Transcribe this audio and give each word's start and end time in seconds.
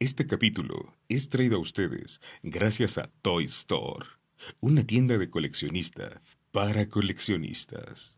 Este 0.00 0.26
capítulo 0.26 0.94
es 1.10 1.28
traído 1.28 1.58
a 1.58 1.60
ustedes 1.60 2.22
gracias 2.42 2.96
a 2.96 3.10
Toy 3.20 3.44
Store, 3.44 4.06
una 4.58 4.82
tienda 4.82 5.18
de 5.18 5.28
coleccionista 5.28 6.22
para 6.52 6.88
coleccionistas. 6.88 8.16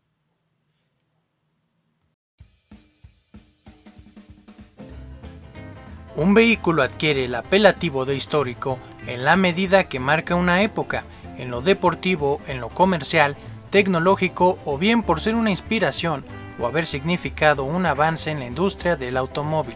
Un 6.15 6.33
vehículo 6.33 6.83
adquiere 6.83 7.25
el 7.25 7.35
apelativo 7.35 8.05
de 8.05 8.15
histórico 8.15 8.79
en 9.05 9.25
la 9.25 9.35
medida 9.35 9.89
que 9.89 9.99
marca 9.99 10.35
una 10.35 10.63
época, 10.63 11.03
en 11.37 11.51
lo 11.51 11.59
deportivo, 11.59 12.39
en 12.47 12.61
lo 12.61 12.69
comercial, 12.69 13.35
tecnológico 13.71 14.57
o 14.63 14.77
bien 14.77 15.03
por 15.03 15.19
ser 15.19 15.35
una 15.35 15.49
inspiración 15.49 16.23
o 16.59 16.65
haber 16.65 16.87
significado 16.87 17.65
un 17.65 17.85
avance 17.85 18.31
en 18.31 18.39
la 18.39 18.47
industria 18.47 18.95
del 18.95 19.17
automóvil. 19.17 19.75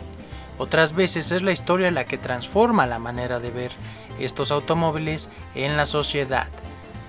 Otras 0.58 0.96
veces 0.96 1.32
es 1.32 1.44
la 1.44 1.52
historia 1.52 1.92
la 1.92 2.06
que 2.06 2.18
transforma 2.18 2.88
la 2.88 3.00
manera 3.00 3.40
de 3.40 3.52
ver 3.52 3.72
estos 4.20 4.52
automóviles 4.52 5.30
en 5.54 5.78
la 5.78 5.86
sociedad. 5.86 6.48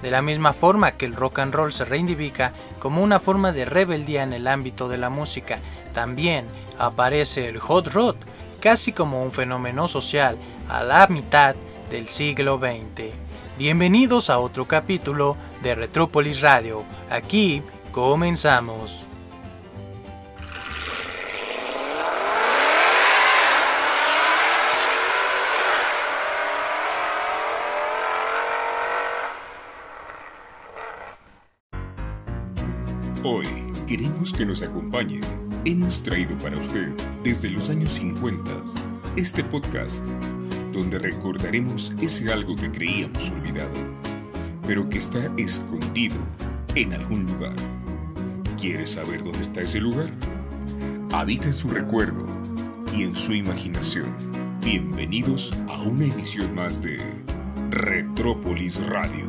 De 0.02 0.10
la 0.10 0.22
misma 0.22 0.52
forma 0.52 0.92
que 0.92 1.06
el 1.06 1.16
rock 1.16 1.41
and 1.41 1.55
roll 1.55 1.72
se 1.72 1.84
reivindica 1.84 2.52
como 2.78 3.02
una 3.02 3.19
forma 3.19 3.52
de 3.52 3.64
rebeldía 3.64 4.22
en 4.22 4.32
el 4.32 4.46
ámbito 4.46 4.88
de 4.88 4.98
la 4.98 5.10
música, 5.10 5.58
también 5.92 6.46
aparece 6.78 7.48
el 7.48 7.58
hot 7.58 7.88
rod, 7.88 8.16
casi 8.60 8.92
como 8.92 9.22
un 9.22 9.32
fenómeno 9.32 9.88
social 9.88 10.36
a 10.69 10.84
la 10.84 11.06
mitad 11.08 11.56
del 11.91 12.08
siglo 12.08 12.58
XX. 12.58 13.12
Bienvenidos 13.58 14.30
a 14.30 14.38
otro 14.38 14.69
capítulo 14.69 15.36
de 15.62 15.74
Retrópolis 15.74 16.42
Radio. 16.42 16.84
Aquí 17.10 17.62
comenzamos. 17.91 19.07
Hoy 33.24 33.47
queremos 33.88 34.33
que 34.33 34.47
nos 34.47 34.62
acompañe. 34.62 35.20
Hemos 35.64 36.00
traído 36.05 36.38
para 36.38 36.56
usted 36.56 36.92
desde 37.24 37.50
los 37.50 37.69
años 37.69 37.94
50 37.94 38.48
este 39.16 39.42
podcast 39.42 40.06
donde 40.72 41.00
recordaremos 41.00 41.92
ese 42.00 42.33
algo 42.33 42.55
que 42.55 42.70
creíamos 42.70 43.28
olvidado, 43.30 43.74
pero 44.64 44.89
que 44.89 44.98
está 44.98 45.19
escondido 45.36 46.14
en 46.77 46.92
algún 46.92 47.27
lugar. 47.27 47.56
¿Quieres 48.56 48.91
saber 48.91 49.24
dónde 49.24 49.41
está 49.41 49.62
ese 49.62 49.80
lugar? 49.80 50.11
Habita 51.11 51.46
en 51.46 51.55
su 51.55 51.70
recuerdo 51.70 52.24
y 52.96 53.02
en 53.02 53.16
su 53.16 53.33
imaginación. 53.33 54.14
Bienvenidos 54.61 55.56
a 55.66 55.83
una 55.83 56.05
emisión 56.05 56.55
más 56.55 56.80
de 56.80 57.00
Retrópolis 57.70 58.80
Radio. 58.86 59.27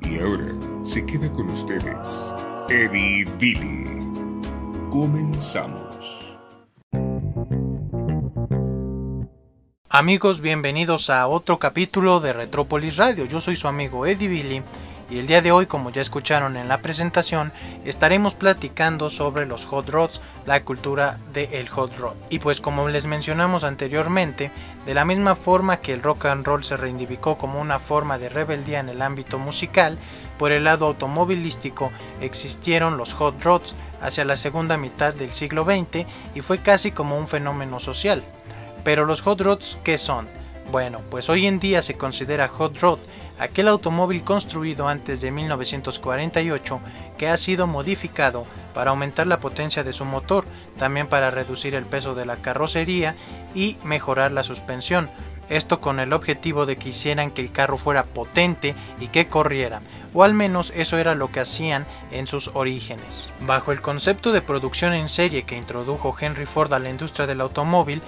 Y 0.00 0.18
ahora 0.18 0.46
se 0.82 1.04
queda 1.04 1.30
con 1.32 1.50
ustedes 1.50 2.34
Eddie 2.68 3.26
Billy. 3.38 3.84
Comenzamos. 4.90 6.38
Amigos, 9.90 10.40
bienvenidos 10.40 11.10
a 11.10 11.26
otro 11.26 11.58
capítulo 11.58 12.20
de 12.20 12.32
Retrópolis 12.32 12.96
Radio. 12.96 13.26
Yo 13.26 13.40
soy 13.40 13.56
su 13.56 13.68
amigo 13.68 14.06
Eddie 14.06 14.28
Billy 14.28 14.62
y 15.10 15.18
el 15.18 15.26
día 15.26 15.42
de 15.42 15.50
hoy, 15.50 15.66
como 15.66 15.90
ya 15.90 16.00
escucharon 16.00 16.56
en 16.56 16.68
la 16.68 16.78
presentación, 16.78 17.52
estaremos 17.84 18.36
platicando 18.36 19.10
sobre 19.10 19.44
los 19.44 19.66
hot 19.66 19.88
rods, 19.88 20.22
la 20.46 20.62
cultura 20.62 21.18
del 21.32 21.68
hot 21.68 21.96
rod. 21.98 22.14
Y 22.30 22.38
pues 22.38 22.60
como 22.60 22.88
les 22.88 23.06
mencionamos 23.06 23.64
anteriormente, 23.64 24.52
de 24.86 24.94
la 24.94 25.04
misma 25.04 25.34
forma 25.34 25.80
que 25.80 25.92
el 25.92 26.02
rock 26.02 26.26
and 26.26 26.46
roll 26.46 26.62
se 26.62 26.76
reivindicó 26.76 27.36
como 27.36 27.60
una 27.60 27.80
forma 27.80 28.18
de 28.18 28.28
rebeldía 28.28 28.78
en 28.78 28.88
el 28.88 29.02
ámbito 29.02 29.40
musical, 29.40 29.98
por 30.40 30.52
el 30.52 30.64
lado 30.64 30.86
automovilístico 30.86 31.92
existieron 32.22 32.96
los 32.96 33.12
hot 33.12 33.42
rods 33.42 33.76
hacia 34.00 34.24
la 34.24 34.36
segunda 34.36 34.78
mitad 34.78 35.12
del 35.12 35.28
siglo 35.28 35.66
XX 35.66 36.06
y 36.34 36.40
fue 36.40 36.62
casi 36.62 36.92
como 36.92 37.18
un 37.18 37.28
fenómeno 37.28 37.78
social. 37.78 38.22
Pero 38.82 39.04
los 39.04 39.20
hot 39.20 39.38
rods, 39.42 39.78
¿qué 39.84 39.98
son? 39.98 40.30
Bueno, 40.72 41.02
pues 41.10 41.28
hoy 41.28 41.46
en 41.46 41.60
día 41.60 41.82
se 41.82 41.98
considera 41.98 42.48
hot 42.48 42.80
rod 42.80 42.98
aquel 43.38 43.68
automóvil 43.68 44.24
construido 44.24 44.88
antes 44.88 45.20
de 45.20 45.30
1948 45.30 46.80
que 47.18 47.28
ha 47.28 47.36
sido 47.36 47.66
modificado 47.66 48.46
para 48.72 48.92
aumentar 48.92 49.26
la 49.26 49.40
potencia 49.40 49.84
de 49.84 49.92
su 49.92 50.06
motor, 50.06 50.46
también 50.78 51.06
para 51.06 51.30
reducir 51.30 51.74
el 51.74 51.84
peso 51.84 52.14
de 52.14 52.24
la 52.24 52.36
carrocería 52.36 53.14
y 53.54 53.76
mejorar 53.84 54.32
la 54.32 54.42
suspensión. 54.42 55.10
Esto 55.50 55.80
con 55.80 56.00
el 56.00 56.12
objetivo 56.12 56.64
de 56.64 56.76
que 56.76 56.90
hicieran 56.90 57.32
que 57.32 57.42
el 57.42 57.52
carro 57.52 57.76
fuera 57.76 58.04
potente 58.04 58.74
y 59.00 59.08
que 59.08 59.26
corriera, 59.26 59.82
o 60.14 60.22
al 60.22 60.32
menos 60.32 60.72
eso 60.76 60.96
era 60.96 61.14
lo 61.14 61.30
que 61.30 61.40
hacían 61.40 61.86
en 62.12 62.26
sus 62.26 62.52
orígenes. 62.54 63.32
Bajo 63.40 63.72
el 63.72 63.82
concepto 63.82 64.32
de 64.32 64.42
producción 64.42 64.94
en 64.94 65.08
serie 65.08 65.42
que 65.42 65.58
introdujo 65.58 66.16
Henry 66.18 66.46
Ford 66.46 66.72
a 66.72 66.78
la 66.78 66.88
industria 66.88 67.26
del 67.26 67.40
automóvil, 67.40 68.00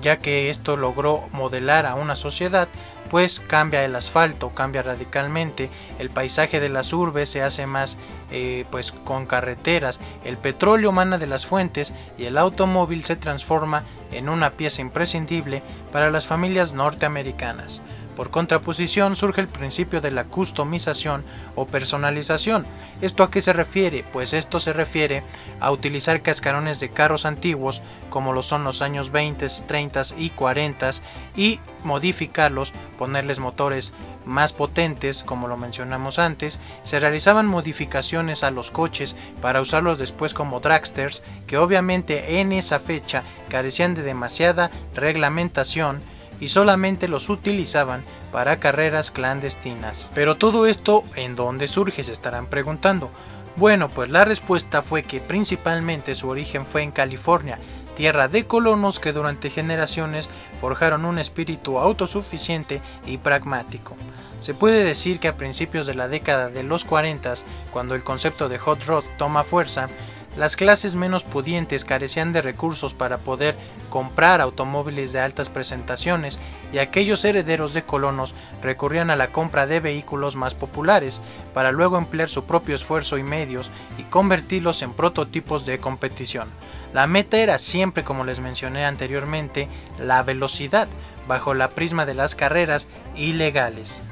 ya 0.00 0.18
que 0.18 0.50
esto 0.50 0.76
logró 0.76 1.24
modelar 1.32 1.86
a 1.86 1.94
una 1.94 2.16
sociedad, 2.16 2.68
pues 3.10 3.40
cambia 3.40 3.84
el 3.84 3.94
asfalto, 3.94 4.50
cambia 4.50 4.82
radicalmente, 4.82 5.70
el 5.98 6.10
paisaje 6.10 6.60
de 6.60 6.68
las 6.68 6.92
urbes 6.92 7.28
se 7.28 7.42
hace 7.42 7.66
más 7.66 7.98
eh, 8.30 8.64
pues 8.70 8.92
con 8.92 9.26
carreteras, 9.26 10.00
el 10.24 10.38
petróleo 10.38 10.90
mana 10.90 11.18
de 11.18 11.26
las 11.26 11.46
fuentes 11.46 11.94
y 12.18 12.24
el 12.24 12.38
automóvil 12.38 13.04
se 13.04 13.16
transforma 13.16 13.84
en 14.10 14.28
una 14.28 14.50
pieza 14.50 14.82
imprescindible 14.82 15.62
para 15.92 16.10
las 16.10 16.26
familias 16.26 16.72
norteamericanas. 16.72 17.82
Por 18.16 18.30
contraposición 18.30 19.16
surge 19.16 19.40
el 19.40 19.48
principio 19.48 20.00
de 20.00 20.10
la 20.10 20.24
customización 20.24 21.24
o 21.56 21.66
personalización. 21.66 22.64
¿Esto 23.00 23.22
a 23.24 23.30
qué 23.30 23.42
se 23.42 23.52
refiere? 23.52 24.04
Pues 24.12 24.32
esto 24.32 24.60
se 24.60 24.72
refiere 24.72 25.22
a 25.60 25.70
utilizar 25.72 26.22
cascarones 26.22 26.78
de 26.78 26.90
carros 26.90 27.24
antiguos 27.26 27.82
como 28.10 28.32
lo 28.32 28.42
son 28.42 28.62
los 28.62 28.82
años 28.82 29.10
20, 29.10 29.46
30 29.66 30.02
y 30.16 30.30
40 30.30 30.90
y 31.36 31.58
modificarlos, 31.82 32.72
ponerles 32.96 33.40
motores 33.40 33.92
más 34.24 34.52
potentes, 34.52 35.22
como 35.22 35.48
lo 35.48 35.56
mencionamos 35.56 36.18
antes, 36.18 36.60
se 36.82 36.98
realizaban 36.98 37.46
modificaciones 37.46 38.44
a 38.44 38.50
los 38.50 38.70
coches 38.70 39.16
para 39.42 39.60
usarlos 39.60 39.98
después 39.98 40.34
como 40.34 40.60
dragsters, 40.60 41.24
que 41.46 41.58
obviamente 41.58 42.40
en 42.40 42.52
esa 42.52 42.78
fecha 42.78 43.22
carecían 43.48 43.94
de 43.94 44.02
demasiada 44.02 44.70
reglamentación 44.94 46.00
y 46.40 46.48
solamente 46.48 47.08
los 47.08 47.28
utilizaban 47.30 48.02
para 48.32 48.58
carreras 48.58 49.10
clandestinas. 49.10 50.10
Pero 50.14 50.36
todo 50.36 50.66
esto, 50.66 51.04
¿en 51.14 51.36
dónde 51.36 51.68
surge? 51.68 52.02
Se 52.02 52.12
estarán 52.12 52.46
preguntando. 52.46 53.10
Bueno, 53.56 53.88
pues 53.88 54.10
la 54.10 54.24
respuesta 54.24 54.82
fue 54.82 55.04
que 55.04 55.20
principalmente 55.20 56.14
su 56.14 56.28
origen 56.28 56.66
fue 56.66 56.82
en 56.82 56.90
California, 56.90 57.58
tierra 57.94 58.26
de 58.26 58.44
colonos 58.46 58.98
que 58.98 59.12
durante 59.12 59.50
generaciones 59.50 60.28
forjaron 60.60 61.04
un 61.04 61.18
espíritu 61.18 61.78
autosuficiente 61.78 62.82
y 63.06 63.18
pragmático. 63.18 63.96
Se 64.40 64.52
puede 64.52 64.84
decir 64.84 65.20
que 65.20 65.28
a 65.28 65.36
principios 65.36 65.86
de 65.86 65.94
la 65.94 66.08
década 66.08 66.48
de 66.50 66.64
los 66.64 66.84
40, 66.84 67.32
cuando 67.70 67.94
el 67.94 68.04
concepto 68.04 68.48
de 68.48 68.58
hot 68.58 68.84
rod 68.84 69.04
toma 69.16 69.44
fuerza, 69.44 69.88
las 70.36 70.56
clases 70.56 70.96
menos 70.96 71.22
pudientes 71.22 71.84
carecían 71.84 72.32
de 72.32 72.42
recursos 72.42 72.92
para 72.92 73.18
poder 73.18 73.56
comprar 73.88 74.40
automóviles 74.40 75.12
de 75.12 75.20
altas 75.20 75.48
presentaciones 75.48 76.40
y 76.72 76.78
aquellos 76.78 77.24
herederos 77.24 77.72
de 77.72 77.84
colonos 77.84 78.34
recurrían 78.62 79.10
a 79.10 79.16
la 79.16 79.30
compra 79.30 79.66
de 79.66 79.78
vehículos 79.78 80.34
más 80.34 80.54
populares 80.54 81.22
para 81.52 81.70
luego 81.70 81.98
emplear 81.98 82.28
su 82.28 82.44
propio 82.44 82.74
esfuerzo 82.74 83.16
y 83.16 83.22
medios 83.22 83.70
y 83.96 84.02
convertirlos 84.02 84.82
en 84.82 84.92
prototipos 84.92 85.66
de 85.66 85.78
competición. 85.78 86.48
La 86.92 87.06
meta 87.06 87.38
era 87.38 87.58
siempre, 87.58 88.04
como 88.04 88.24
les 88.24 88.40
mencioné 88.40 88.84
anteriormente, 88.84 89.68
la 89.98 90.22
velocidad, 90.22 90.88
bajo 91.28 91.54
la 91.54 91.68
prisma 91.68 92.06
de 92.06 92.14
las 92.14 92.34
carreras 92.34 92.88
ilegales. 93.16 94.02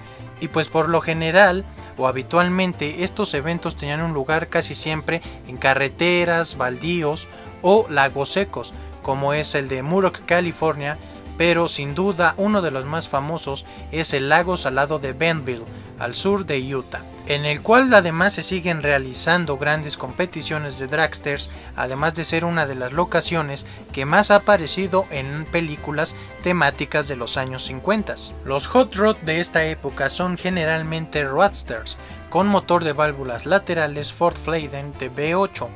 Y 0.41 0.49
pues 0.49 0.69
por 0.69 0.89
lo 0.89 1.01
general, 1.01 1.65
o 1.97 2.07
habitualmente 2.07 3.05
estos 3.05 3.35
eventos 3.35 3.77
tenían 3.77 4.03
un 4.03 4.13
lugar 4.13 4.49
casi 4.49 4.75
siempre 4.75 5.23
en 5.47 5.57
carreteras, 5.57 6.57
baldíos 6.57 7.29
o 7.63 7.87
lagos 7.89 8.31
secos, 8.31 8.75
como 9.03 9.33
es 9.33 9.55
el 9.55 9.69
de 9.69 9.83
Muroc, 9.83 10.25
California, 10.25 10.99
pero 11.37 11.69
sin 11.69 11.95
duda 11.95 12.35
uno 12.37 12.63
de 12.63 12.71
los 12.71 12.85
más 12.85 13.09
famosos 13.09 13.67
es 13.91 14.15
el 14.15 14.29
lago 14.29 14.57
salado 14.57 14.99
de 14.99 15.13
Bentonville, 15.13 15.65
al 15.99 16.15
sur 16.15 16.47
de 16.47 16.75
Utah, 16.75 17.03
en 17.27 17.45
el 17.45 17.63
cual 17.63 17.93
además 17.95 18.33
se 18.35 18.43
siguen 18.43 18.83
realizando 18.83 19.57
grandes 19.57 19.97
competiciones 19.97 20.79
de 20.79 20.87
dragsters, 20.87 21.51
además 21.77 22.15
de 22.15 22.25
ser 22.25 22.45
una 22.45 22.67
de 22.67 22.75
las 22.75 22.93
locaciones 22.93 23.67
que 23.93 24.07
más 24.07 24.31
ha 24.31 24.37
aparecido 24.37 25.07
en 25.11 25.45
películas 25.45 26.17
temáticas 26.43 27.09
de 27.09 27.17
los 27.17 27.37
años 27.37 27.65
50. 27.65 28.15
Los 28.45 28.67
hot 28.67 28.95
rod 28.97 29.17
de 29.19 29.41
esta 29.41 29.65
época 29.65 30.11
son 30.11 30.37
generalmente 30.37 31.25
roadsters, 31.25 31.99
con 32.29 32.49
motor 32.49 32.83
de 32.83 32.93
válvulas 32.93 33.47
laterales 33.47 34.13
Ford 34.13 34.37
Flayden 34.37 34.93
de 34.99 35.13
V8, 35.13 35.69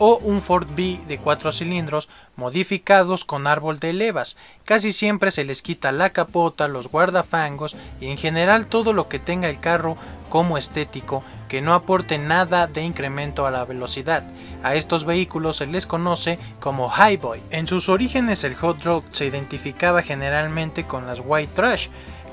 o 0.00 0.16
un 0.16 0.40
Ford 0.40 0.66
B 0.74 0.98
de 1.06 1.18
4 1.18 1.52
cilindros 1.52 2.08
modificados 2.34 3.26
con 3.26 3.46
árbol 3.46 3.78
de 3.78 3.92
levas. 3.92 4.38
Casi 4.64 4.92
siempre 4.92 5.30
se 5.30 5.44
les 5.44 5.60
quita 5.60 5.92
la 5.92 6.10
capota, 6.10 6.68
los 6.68 6.88
guardafangos 6.88 7.76
y 8.00 8.06
en 8.06 8.16
general 8.16 8.66
todo 8.66 8.94
lo 8.94 9.08
que 9.08 9.18
tenga 9.18 9.50
el 9.50 9.60
carro 9.60 9.98
como 10.30 10.56
estético 10.56 11.22
que 11.50 11.60
no 11.60 11.74
aporte 11.74 12.16
nada 12.16 12.66
de 12.66 12.82
incremento 12.82 13.44
a 13.44 13.50
la 13.50 13.64
velocidad. 13.66 14.22
A 14.62 14.74
estos 14.74 15.04
vehículos 15.04 15.56
se 15.56 15.66
les 15.66 15.84
conoce 15.86 16.38
como 16.60 16.90
highboy. 16.90 17.42
En 17.50 17.66
sus 17.66 17.90
orígenes 17.90 18.42
el 18.44 18.54
hot 18.54 18.82
rod 18.84 19.02
se 19.10 19.26
identificaba 19.26 20.02
generalmente 20.02 20.84
con 20.84 21.06
las 21.06 21.20
white 21.22 21.52
trash, 21.54 21.88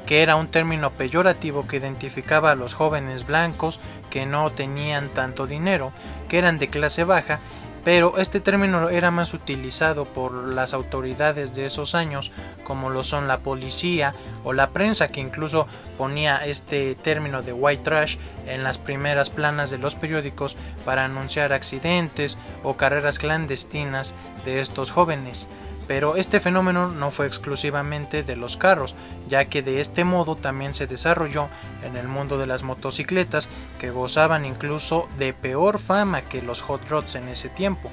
que 0.08 0.24
era 0.24 0.38
un 0.38 0.48
término 0.48 0.90
peyorativo 0.90 1.68
que 1.68 1.78
identificaba 1.78 2.52
a 2.52 2.56
los 2.56 2.74
jóvenes 2.74 3.28
blancos 3.28 3.80
que 4.10 4.26
no 4.26 4.50
tenían 4.52 5.10
tanto 5.10 5.46
dinero, 5.46 5.92
que 6.30 6.40
eran 6.40 6.58
de 6.58 6.70
clase 6.70 7.04
baja, 7.04 7.40
pero 7.84 8.18
este 8.18 8.40
término 8.40 8.90
era 8.90 9.12
más 9.12 9.34
utilizado 9.34 10.06
por 10.06 10.54
las 10.54 10.74
autoridades 10.74 11.54
de 11.54 11.66
esos 11.66 11.94
años, 11.94 12.32
como 12.64 12.90
lo 12.90 13.04
son 13.04 13.28
la 13.28 13.40
policía 13.40 14.14
o 14.44 14.52
la 14.52 14.72
prensa, 14.72 15.10
que 15.10 15.22
incluso 15.22 15.68
ponía 15.98 16.46
este 16.46 16.96
término 16.96 17.44
de 17.44 17.54
white 17.54 17.84
trash 17.84 18.18
en 18.46 18.64
las 18.64 18.78
primeras 18.78 19.30
planas 19.30 19.72
de 19.72 19.78
los 19.78 19.96
periódicos 19.96 20.58
para 20.84 21.06
anunciar 21.06 21.54
accidentes 21.54 22.38
o 22.64 22.76
carreras 22.76 23.20
clandestinas 23.20 24.16
de 24.44 24.60
estos 24.60 24.92
jóvenes. 24.92 25.48
Pero 25.88 26.18
este 26.18 26.40
fenómeno 26.40 26.90
no 26.90 27.12
fue 27.12 27.28
exclusivamente 27.28 28.24
de 28.24 28.36
los 28.36 28.58
carros, 28.58 28.96
ya 29.30 29.46
que 29.46 29.62
de 29.62 29.80
este 29.80 30.04
modo 30.04 30.36
también 30.36 30.74
se 30.74 30.88
desarrolló 30.88 31.48
en 31.84 31.96
el 31.96 32.08
mundo 32.08 32.38
de 32.38 32.48
las 32.48 32.64
motocicletas, 32.64 33.50
que 33.80 33.90
gozaban 33.90 34.46
incluso 34.46 35.08
de 35.18 35.34
peor 35.34 35.80
fama 35.80 36.24
que 36.24 36.42
los 36.42 36.62
hot 36.62 36.88
rods 36.90 37.16
en 37.16 37.30
ese 37.30 37.50
tiempo, 37.50 37.90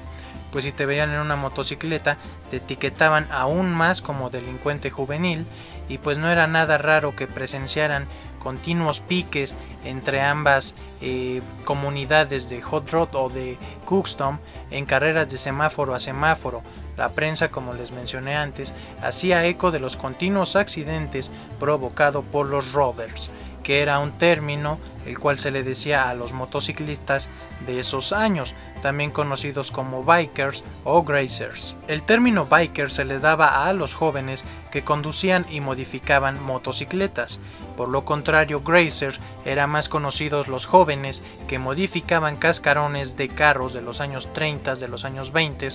pues 0.55 0.63
si 0.63 0.71
te 0.71 0.85
veían 0.85 1.11
en 1.11 1.19
una 1.19 1.35
motocicleta 1.35 2.17
te 2.49 2.57
etiquetaban 2.57 3.27
aún 3.29 3.73
más 3.73 4.01
como 4.01 4.29
delincuente 4.29 4.89
juvenil 4.89 5.45
y 5.89 5.97
pues 5.97 6.17
no 6.17 6.29
era 6.29 6.47
nada 6.47 6.77
raro 6.77 7.13
que 7.13 7.27
presenciaran 7.27 8.07
continuos 8.39 9.01
piques 9.01 9.57
entre 9.83 10.21
ambas 10.21 10.75
eh, 11.01 11.41
comunidades 11.65 12.47
de 12.47 12.61
hot 12.61 12.89
rod 12.89 13.09
o 13.15 13.27
de 13.27 13.57
custom 13.83 14.37
en 14.71 14.85
carreras 14.85 15.27
de 15.27 15.35
semáforo 15.35 15.93
a 15.93 15.99
semáforo, 15.99 16.63
la 16.97 17.09
prensa, 17.09 17.49
como 17.49 17.73
les 17.73 17.91
mencioné 17.91 18.35
antes, 18.35 18.73
hacía 19.01 19.45
eco 19.45 19.71
de 19.71 19.79
los 19.79 19.97
continuos 19.97 20.55
accidentes 20.55 21.31
provocados 21.59 22.23
por 22.31 22.47
los 22.47 22.71
rovers, 22.73 23.31
que 23.65 23.81
era 23.81 23.97
un 23.97 24.11
término 24.11 24.77
el 25.07 25.17
cual 25.17 25.39
se 25.39 25.49
le 25.49 25.63
decía 25.63 26.07
a 26.07 26.13
los 26.13 26.33
motociclistas 26.33 27.29
de 27.65 27.79
esos 27.79 28.13
años, 28.13 28.53
también 28.83 29.09
conocidos 29.09 29.71
como 29.71 30.03
bikers 30.03 30.63
o 30.83 31.03
grazers. 31.03 31.75
El 31.87 32.03
término 32.03 32.45
biker 32.45 32.91
se 32.91 33.05
le 33.05 33.19
daba 33.19 33.67
a 33.67 33.73
los 33.73 33.95
jóvenes 33.95 34.45
que 34.71 34.83
conducían 34.83 35.47
y 35.49 35.61
modificaban 35.61 36.41
motocicletas. 36.43 37.39
Por 37.75 37.89
lo 37.89 38.05
contrario, 38.05 38.61
grazer 38.61 39.19
eran 39.45 39.71
más 39.71 39.89
conocidos 39.89 40.47
los 40.47 40.67
jóvenes 40.67 41.23
que 41.47 41.59
modificaban 41.59 42.37
cascarones 42.37 43.17
de 43.17 43.29
carros 43.29 43.73
de 43.73 43.81
los 43.81 43.99
años 43.99 44.31
30, 44.31 44.75
de 44.75 44.87
los 44.87 45.05
años 45.05 45.31
20 45.31 45.69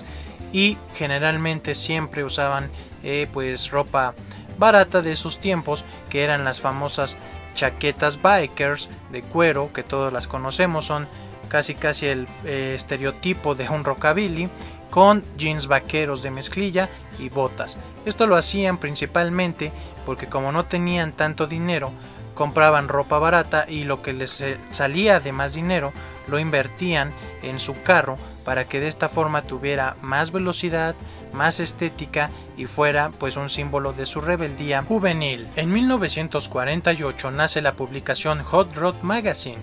y 0.53 0.79
generalmente 0.95 1.75
siempre 1.75 2.23
usaban 2.23 2.71
eh, 3.03 3.27
pues 3.33 3.71
ropa 3.71 4.15
barata 4.59 5.01
de 5.03 5.17
sus 5.17 5.39
tiempos 5.39 5.85
que 6.11 6.23
eran 6.23 6.45
las 6.45 6.61
famosas 6.61 7.17
chaquetas 7.55 8.21
bikers 8.23 8.91
de 9.11 9.23
cuero 9.23 9.73
que 9.73 9.83
todos 9.83 10.13
las 10.13 10.27
conocemos 10.29 10.85
son 10.87 11.09
casi 11.49 11.75
casi 11.75 12.07
el 12.07 12.29
eh, 12.45 12.73
estereotipo 12.75 13.55
de 13.55 13.69
un 13.69 13.85
rockabilly 13.85 14.49
con 14.91 15.25
jeans 15.37 15.67
vaqueros 15.67 16.23
de 16.23 16.31
mezclilla 16.31 16.89
y 17.19 17.29
botas. 17.29 17.77
Esto 18.05 18.27
lo 18.27 18.37
hacían 18.37 18.79
principalmente 18.79 19.73
porque 20.07 20.27
como 20.27 20.53
no 20.53 20.65
tenían 20.65 21.13
tanto 21.13 21.47
dinero, 21.47 21.93
compraban 22.35 22.89
ropa 22.89 23.19
barata 23.19 23.67
y 23.69 23.85
lo 23.85 24.03
que 24.03 24.13
les 24.13 24.41
eh, 24.41 24.59
salía 24.71 25.21
de 25.21 25.33
más 25.33 25.53
dinero 25.53 25.93
lo 26.27 26.39
invertían 26.39 27.13
en 27.43 27.59
su 27.59 27.83
carro 27.83 28.17
para 28.45 28.65
que 28.65 28.81
de 28.81 28.89
esta 28.89 29.09
forma 29.09 29.43
tuviera 29.43 29.97
más 30.01 30.33
velocidad, 30.33 30.95
más 31.33 31.61
estética 31.61 32.31
y 32.57 32.67
fuera 32.67 33.11
pues 33.11 33.37
un 33.37 33.51
símbolo 33.51 33.93
de 33.93 34.07
su 34.07 34.21
rebeldía 34.21 34.83
juvenil. 34.83 35.49
En 35.57 35.73
1948 35.73 37.31
nace 37.31 37.63
la 37.63 37.75
publicación 37.75 38.43
Hot 38.43 38.75
Rod 38.75 38.97
Magazine 39.03 39.59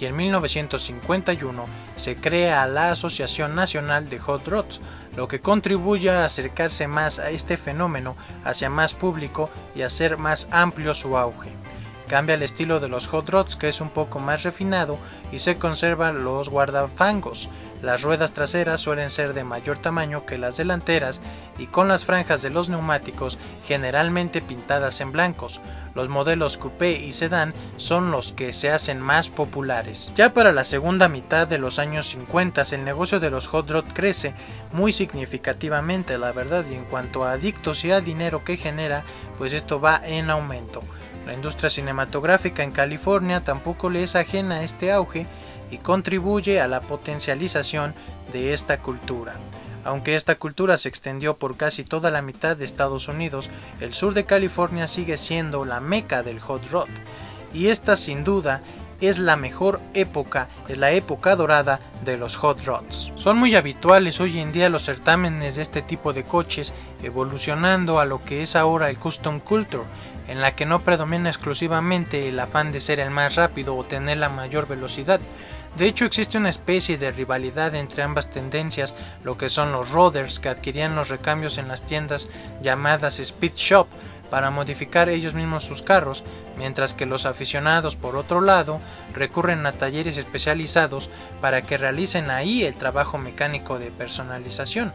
y 0.00 0.06
en 0.06 0.16
1951 0.16 1.66
se 1.96 2.16
crea 2.16 2.66
la 2.66 2.90
Asociación 2.90 3.54
Nacional 3.54 4.08
de 4.08 4.18
Hot 4.18 4.48
Rods, 4.48 4.80
lo 5.16 5.28
que 5.28 5.40
contribuye 5.40 6.10
a 6.10 6.24
acercarse 6.24 6.86
más 6.86 7.18
a 7.18 7.30
este 7.30 7.56
fenómeno 7.56 8.16
hacia 8.44 8.70
más 8.70 8.94
público 8.94 9.50
y 9.74 9.82
hacer 9.82 10.16
más 10.16 10.48
amplio 10.50 10.94
su 10.94 11.18
auge. 11.18 11.50
Cambia 12.10 12.34
el 12.34 12.42
estilo 12.42 12.80
de 12.80 12.88
los 12.88 13.06
hot 13.06 13.28
rods 13.28 13.54
que 13.54 13.68
es 13.68 13.80
un 13.80 13.90
poco 13.90 14.18
más 14.18 14.42
refinado 14.42 14.98
y 15.30 15.38
se 15.38 15.58
conservan 15.58 16.24
los 16.24 16.48
guardafangos. 16.48 17.48
Las 17.82 18.02
ruedas 18.02 18.32
traseras 18.32 18.80
suelen 18.80 19.08
ser 19.08 19.32
de 19.32 19.42
mayor 19.42 19.78
tamaño 19.78 20.26
que 20.26 20.36
las 20.36 20.58
delanteras 20.58 21.22
y 21.58 21.66
con 21.66 21.88
las 21.88 22.04
franjas 22.04 22.42
de 22.42 22.50
los 22.50 22.68
neumáticos 22.68 23.38
generalmente 23.66 24.42
pintadas 24.42 25.00
en 25.00 25.12
blancos. 25.12 25.60
Los 25.94 26.08
modelos 26.08 26.58
coupé 26.58 26.92
y 26.92 27.12
sedán 27.12 27.54
son 27.78 28.10
los 28.10 28.32
que 28.32 28.52
se 28.52 28.70
hacen 28.70 29.00
más 29.00 29.30
populares. 29.30 30.12
Ya 30.14 30.34
para 30.34 30.52
la 30.52 30.64
segunda 30.64 31.08
mitad 31.08 31.48
de 31.48 31.58
los 31.58 31.78
años 31.78 32.06
50 32.08 32.62
el 32.72 32.84
negocio 32.84 33.18
de 33.18 33.30
los 33.30 33.48
hot 33.48 33.70
rod 33.70 33.84
crece 33.94 34.34
muy 34.72 34.92
significativamente 34.92 36.18
la 36.18 36.32
verdad 36.32 36.64
y 36.70 36.74
en 36.74 36.84
cuanto 36.84 37.24
a 37.24 37.32
adictos 37.32 37.84
y 37.84 37.92
a 37.92 38.00
dinero 38.00 38.44
que 38.44 38.56
genera 38.56 39.04
pues 39.38 39.54
esto 39.54 39.80
va 39.80 40.00
en 40.04 40.30
aumento. 40.30 40.82
La 41.26 41.34
industria 41.34 41.70
cinematográfica 41.70 42.62
en 42.62 42.72
California 42.72 43.40
tampoco 43.42 43.88
le 43.88 44.02
es 44.02 44.16
ajena 44.16 44.56
a 44.56 44.62
este 44.62 44.92
auge 44.92 45.26
y 45.70 45.78
contribuye 45.78 46.60
a 46.60 46.68
la 46.68 46.80
potencialización 46.80 47.94
de 48.32 48.52
esta 48.52 48.80
cultura. 48.80 49.34
Aunque 49.84 50.14
esta 50.14 50.34
cultura 50.34 50.76
se 50.76 50.88
extendió 50.88 51.36
por 51.36 51.56
casi 51.56 51.84
toda 51.84 52.10
la 52.10 52.22
mitad 52.22 52.56
de 52.56 52.64
Estados 52.64 53.08
Unidos, 53.08 53.48
el 53.80 53.94
sur 53.94 54.12
de 54.12 54.26
California 54.26 54.86
sigue 54.86 55.16
siendo 55.16 55.64
la 55.64 55.80
meca 55.80 56.22
del 56.22 56.38
hot 56.38 56.70
rod, 56.70 56.88
y 57.54 57.68
esta 57.68 57.96
sin 57.96 58.22
duda 58.22 58.62
es 59.00 59.18
la 59.18 59.36
mejor 59.36 59.80
época, 59.94 60.48
es 60.68 60.76
la 60.76 60.90
época 60.90 61.34
dorada 61.34 61.80
de 62.04 62.18
los 62.18 62.36
hot 62.36 62.62
rods. 62.64 63.12
Son 63.14 63.38
muy 63.38 63.54
habituales 63.54 64.20
hoy 64.20 64.38
en 64.38 64.52
día 64.52 64.68
los 64.68 64.84
certámenes 64.84 65.56
de 65.56 65.62
este 65.62 65.80
tipo 65.80 66.12
de 66.12 66.24
coches, 66.24 66.74
evolucionando 67.02 67.98
a 67.98 68.04
lo 68.04 68.22
que 68.22 68.42
es 68.42 68.56
ahora 68.56 68.90
el 68.90 68.98
custom 68.98 69.40
culture, 69.40 69.84
en 70.28 70.40
la 70.40 70.54
que 70.54 70.66
no 70.66 70.82
predomina 70.82 71.28
exclusivamente 71.28 72.28
el 72.28 72.38
afán 72.38 72.72
de 72.72 72.80
ser 72.80 73.00
el 73.00 73.10
más 73.10 73.36
rápido 73.36 73.74
o 73.74 73.84
tener 73.84 74.18
la 74.18 74.28
mayor 74.28 74.68
velocidad. 74.68 75.20
De 75.76 75.86
hecho 75.86 76.04
existe 76.04 76.36
una 76.36 76.48
especie 76.48 76.98
de 76.98 77.10
rivalidad 77.10 77.74
entre 77.74 78.02
ambas 78.02 78.30
tendencias, 78.30 78.94
lo 79.22 79.38
que 79.38 79.48
son 79.48 79.72
los 79.72 79.90
roaders 79.90 80.40
que 80.40 80.48
adquirían 80.48 80.96
los 80.96 81.08
recambios 81.08 81.58
en 81.58 81.68
las 81.68 81.86
tiendas 81.86 82.28
llamadas 82.62 83.18
speed 83.20 83.52
shop 83.54 83.86
para 84.30 84.50
modificar 84.50 85.08
ellos 85.08 85.34
mismos 85.34 85.64
sus 85.64 85.82
carros, 85.82 86.22
mientras 86.56 86.94
que 86.94 87.06
los 87.06 87.26
aficionados 87.26 87.96
por 87.96 88.16
otro 88.16 88.40
lado 88.40 88.80
recurren 89.12 89.66
a 89.66 89.72
talleres 89.72 90.18
especializados 90.18 91.10
para 91.40 91.62
que 91.62 91.78
realicen 91.78 92.30
ahí 92.30 92.64
el 92.64 92.76
trabajo 92.76 93.18
mecánico 93.18 93.78
de 93.78 93.90
personalización. 93.90 94.92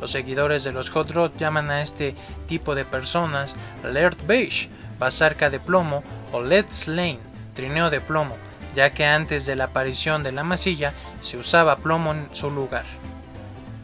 Los 0.00 0.10
seguidores 0.10 0.64
de 0.64 0.72
los 0.72 0.90
hot 0.90 1.10
rod 1.10 1.32
llaman 1.38 1.70
a 1.70 1.80
este 1.80 2.14
tipo 2.46 2.74
de 2.74 2.84
personas 2.84 3.56
alert 3.84 4.18
beige, 4.26 4.68
basarca 4.98 5.48
de 5.48 5.60
plomo 5.60 6.02
o 6.32 6.42
lead 6.42 6.66
lane, 6.86 7.20
trineo 7.54 7.88
de 7.88 8.00
plomo, 8.00 8.36
ya 8.76 8.90
que 8.90 9.06
antes 9.06 9.46
de 9.46 9.56
la 9.56 9.64
aparición 9.64 10.22
de 10.22 10.30
la 10.30 10.44
masilla 10.44 10.92
se 11.22 11.38
usaba 11.38 11.78
plomo 11.78 12.12
en 12.12 12.28
su 12.32 12.50
lugar. 12.50 12.84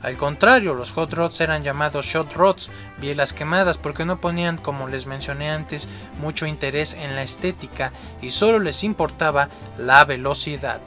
Al 0.02 0.16
contrario, 0.16 0.74
los 0.74 0.92
hot 0.92 1.12
rods 1.12 1.40
eran 1.40 1.62
llamados 1.62 2.06
shot 2.06 2.32
rods, 2.34 2.70
bielas 3.00 3.32
quemadas, 3.32 3.78
porque 3.78 4.04
no 4.04 4.20
ponían, 4.20 4.58
como 4.58 4.88
les 4.88 5.06
mencioné 5.06 5.50
antes, 5.50 5.88
mucho 6.20 6.44
interés 6.46 6.94
en 6.94 7.16
la 7.16 7.22
estética 7.22 7.92
y 8.20 8.32
solo 8.32 8.58
les 8.58 8.84
importaba 8.84 9.48
la 9.78 10.04
velocidad. 10.04 10.80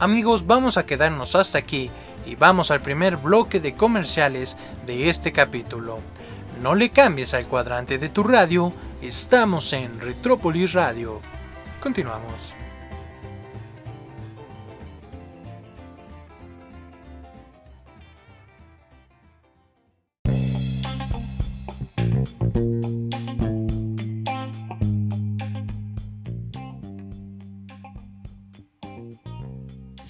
Amigos, 0.00 0.46
vamos 0.46 0.76
a 0.76 0.86
quedarnos 0.86 1.36
hasta 1.36 1.58
aquí 1.58 1.90
y 2.26 2.34
vamos 2.34 2.70
al 2.70 2.80
primer 2.80 3.18
bloque 3.18 3.60
de 3.60 3.74
comerciales 3.74 4.56
de 4.86 5.08
este 5.08 5.30
capítulo. 5.30 6.00
No 6.62 6.74
le 6.74 6.90
cambies 6.90 7.34
al 7.34 7.46
cuadrante 7.46 7.98
de 7.98 8.08
tu 8.08 8.24
radio, 8.24 8.72
estamos 9.00 9.72
en 9.74 10.00
Retrópolis 10.00 10.72
Radio. 10.72 11.20
Continuamos. 11.80 12.54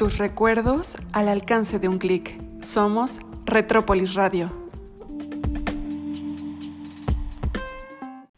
Tus 0.00 0.16
recuerdos 0.16 0.96
al 1.12 1.28
alcance 1.28 1.78
de 1.78 1.86
un 1.86 1.98
clic. 1.98 2.40
Somos 2.62 3.20
Retrópolis 3.44 4.14
Radio. 4.14 4.50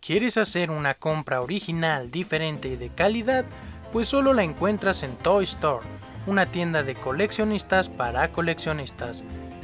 ¿Quieres 0.01 0.39
hacer 0.39 0.73
una 0.73 0.95
compra 0.95 1.41
original, 1.41 2.11
diferente 2.11 2.67
y 2.67 2.75
de 2.75 2.89
calidad? 2.89 3.45
Pues 3.93 4.09
solo 4.09 4.33
la 4.33 4.43
encuentras 4.43 5.05
en 5.05 5.15
Toy 5.15 5.45
Store, 5.45 5.87
una 6.27 6.47
tienda 6.47 6.83
de 6.83 6.97
coleccionistas 6.97 7.89
para 7.89 8.33
coleccionistas, 8.33 9.23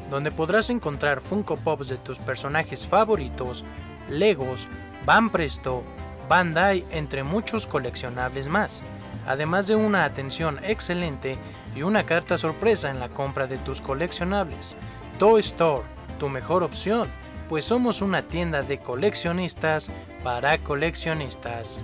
donde 0.09 0.31
podrás 0.31 0.71
encontrar 0.71 1.21
Funko 1.21 1.57
Pops 1.57 1.89
de 1.89 1.97
tus 1.97 2.21
personajes 2.21 2.87
favoritos, 2.87 3.65
Legos, 4.09 4.69
Van 5.05 5.31
Presto, 5.31 5.83
Bandai, 6.29 6.85
entre 6.93 7.25
muchos 7.25 7.67
coleccionables 7.67 8.47
más, 8.47 8.85
además 9.27 9.67
de 9.67 9.75
una 9.75 10.05
atención 10.05 10.61
excelente 10.63 11.37
y 11.79 11.83
una 11.85 12.05
carta 12.05 12.37
sorpresa 12.37 12.91
en 12.91 12.99
la 12.99 13.09
compra 13.09 13.47
de 13.47 13.57
tus 13.59 13.81
coleccionables. 13.81 14.75
Toy 15.21 15.39
Store, 15.39 15.85
tu 16.19 16.29
mejor 16.29 16.65
opción, 16.65 17.09
pues 17.49 17.67
somos 17.67 18.03
una 18.03 18.23
tienda 18.23 18.63
de 18.63 18.81
coleccionistas 18.81 19.93
para 20.25 20.59
coleccionistas. 20.59 21.81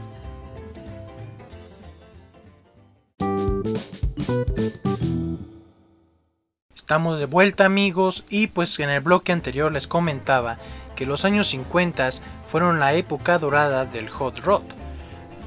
Estamos 6.74 7.20
de 7.20 7.26
vuelta 7.26 7.64
amigos 7.64 8.24
y 8.28 8.48
pues 8.48 8.78
en 8.80 8.90
el 8.90 9.00
bloque 9.00 9.30
anterior 9.30 9.70
les 9.70 9.86
comentaba 9.86 10.58
que 10.96 11.06
los 11.06 11.24
años 11.24 11.46
50 11.48 12.10
fueron 12.44 12.80
la 12.80 12.94
época 12.94 13.38
dorada 13.38 13.84
del 13.84 14.10
hot 14.10 14.40
rod 14.40 14.64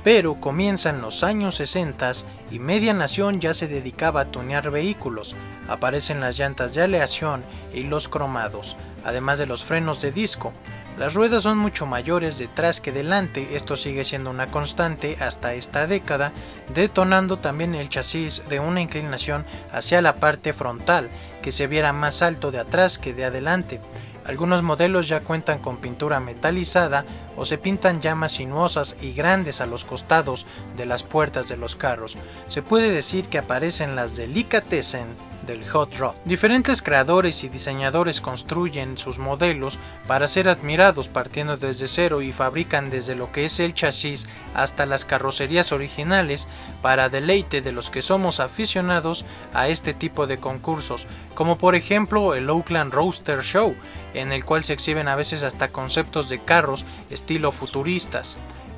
pero 0.08 0.36
comienzan 0.36 1.02
los 1.02 1.22
años 1.22 1.56
60 1.56 2.14
y 2.50 2.60
Media 2.60 2.94
Nación 2.94 3.42
ya 3.42 3.54
se 3.54 3.68
dedicaba 3.68 4.22
a 4.22 4.32
tunear 4.32 4.72
vehículos. 4.72 5.36
Aparecen 5.68 6.22
las 6.22 6.40
llantas 6.40 6.74
de 6.74 6.82
aleación 6.82 7.44
y 7.74 7.84
los 7.84 8.08
cromados, 8.08 8.78
además 9.04 9.38
de 9.38 9.48
los 9.48 9.66
frenos 9.66 10.00
de 10.00 10.14
disco. 10.14 10.54
Las 10.98 11.14
ruedas 11.14 11.44
son 11.44 11.58
mucho 11.58 11.86
mayores 11.86 12.38
detrás 12.38 12.80
que 12.80 12.94
delante, 12.94 13.58
esto 13.58 13.76
sigue 13.76 14.06
siendo 14.06 14.30
una 14.30 14.48
constante 14.48 15.18
hasta 15.20 15.56
esta 15.56 15.88
década, 15.88 16.32
detonando 16.74 17.40
también 17.40 17.76
el 17.76 17.90
chasis 17.90 18.44
de 18.48 18.62
una 18.62 18.80
inclinación 18.80 19.46
hacia 19.74 20.02
la 20.02 20.16
parte 20.16 20.54
frontal, 20.54 21.10
que 21.42 21.52
se 21.52 21.68
viera 21.68 21.92
más 21.92 22.22
alto 22.22 22.50
de 22.52 22.60
atrás 22.60 22.98
que 22.98 23.14
de 23.14 23.26
adelante. 23.26 23.82
Algunos 24.28 24.62
modelos 24.62 25.08
ya 25.08 25.22
cuentan 25.22 25.60
con 25.60 25.78
pintura 25.78 26.20
metalizada 26.20 27.06
o 27.38 27.46
se 27.46 27.58
pintan 27.58 28.02
llamas 28.02 28.34
sinuosas 28.34 28.98
y 29.02 29.14
grandes 29.14 29.62
a 29.62 29.66
los 29.66 29.86
costados 29.86 30.46
de 30.76 30.86
las 30.86 31.04
puertas 31.04 31.48
de 31.48 31.56
los 31.56 31.78
carros. 31.78 32.18
Se 32.48 32.62
puede 32.62 32.92
decir 32.92 33.30
que 33.30 33.38
aparecen 33.38 33.96
las 33.96 34.18
Delicatessen 34.18 35.08
del 35.48 35.68
hot 35.68 35.96
rod. 35.98 36.14
Diferentes 36.26 36.84
creadores 36.84 37.44
y 37.44 37.50
diseñadores 37.50 38.22
construyen 38.22 39.00
sus 39.00 39.18
modelos 39.18 39.80
para 40.08 40.28
ser 40.28 40.50
admirados 40.50 41.10
partiendo 41.10 41.58
desde 41.58 41.88
cero 41.88 42.22
y 42.22 42.32
fabrican 42.32 42.92
desde 42.92 43.16
lo 43.16 43.32
que 43.32 43.46
es 43.46 43.60
el 43.60 43.74
chasis 43.74 44.30
hasta 44.54 44.86
las 44.86 45.06
carrocerías 45.06 45.72
originales 45.72 46.48
para 46.84 47.10
deleite 47.10 47.62
de 47.62 47.72
los 47.72 47.90
que 47.90 48.04
somos 48.04 48.40
aficionados 48.40 49.26
a 49.54 49.68
este 49.70 49.94
tipo 49.96 50.28
de 50.28 50.40
concursos, 50.40 51.08
como 51.34 51.58
por 51.58 51.76
ejemplo 51.76 52.36
el 52.36 52.50
Oakland 52.50 52.94
Roaster 52.94 53.42
Show, 53.42 53.76
en 54.14 54.32
el 54.32 54.46
cual 54.46 54.64
se 54.64 54.74
exhiben 54.74 55.08
a 55.08 55.16
veces 55.16 55.44
hasta 55.44 55.70
conceptos 55.70 56.30
de 56.30 56.40
carros 56.40 56.86
estilo 57.10 57.52
futuristas. 57.52 58.38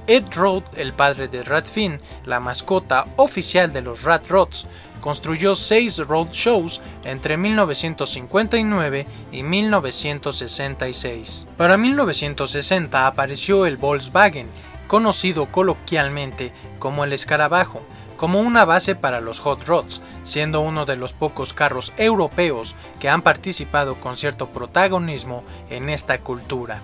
Ed 0.10 0.26
Roth, 0.34 0.66
el 0.76 0.94
padre 0.94 1.28
de 1.28 1.44
Radfin, 1.44 2.00
la 2.26 2.40
mascota 2.40 3.06
oficial 3.18 3.72
de 3.72 3.84
los 3.84 4.02
Rat 4.02 4.28
Rods, 4.28 4.66
construyó 5.02 5.54
seis 5.54 6.00
road 6.00 6.30
shows 6.32 6.82
entre 7.04 7.38
1959 7.38 9.06
y 9.32 9.44
1966. 9.44 11.46
Para 11.56 11.78
1960 11.78 13.06
apareció 13.06 13.68
el 13.68 13.78
Volkswagen, 13.78 14.48
conocido 14.88 15.52
coloquialmente 15.52 16.54
como 16.80 17.04
el 17.04 17.14
escarabajo, 17.14 17.84
como 18.18 18.42
una 18.42 18.66
base 18.66 18.96
para 18.96 19.22
los 19.22 19.40
hot 19.40 19.64
rods, 19.68 20.02
siendo 20.24 20.62
uno 20.62 20.88
de 20.88 20.96
los 20.96 21.14
pocos 21.14 21.54
carros 21.54 21.94
europeos 21.98 22.76
que 23.00 23.10
han 23.10 23.22
participado 23.22 24.00
con 24.00 24.18
cierto 24.18 24.50
protagonismo 24.50 25.44
en 25.70 25.92
esta 25.92 26.22
cultura. 26.22 26.82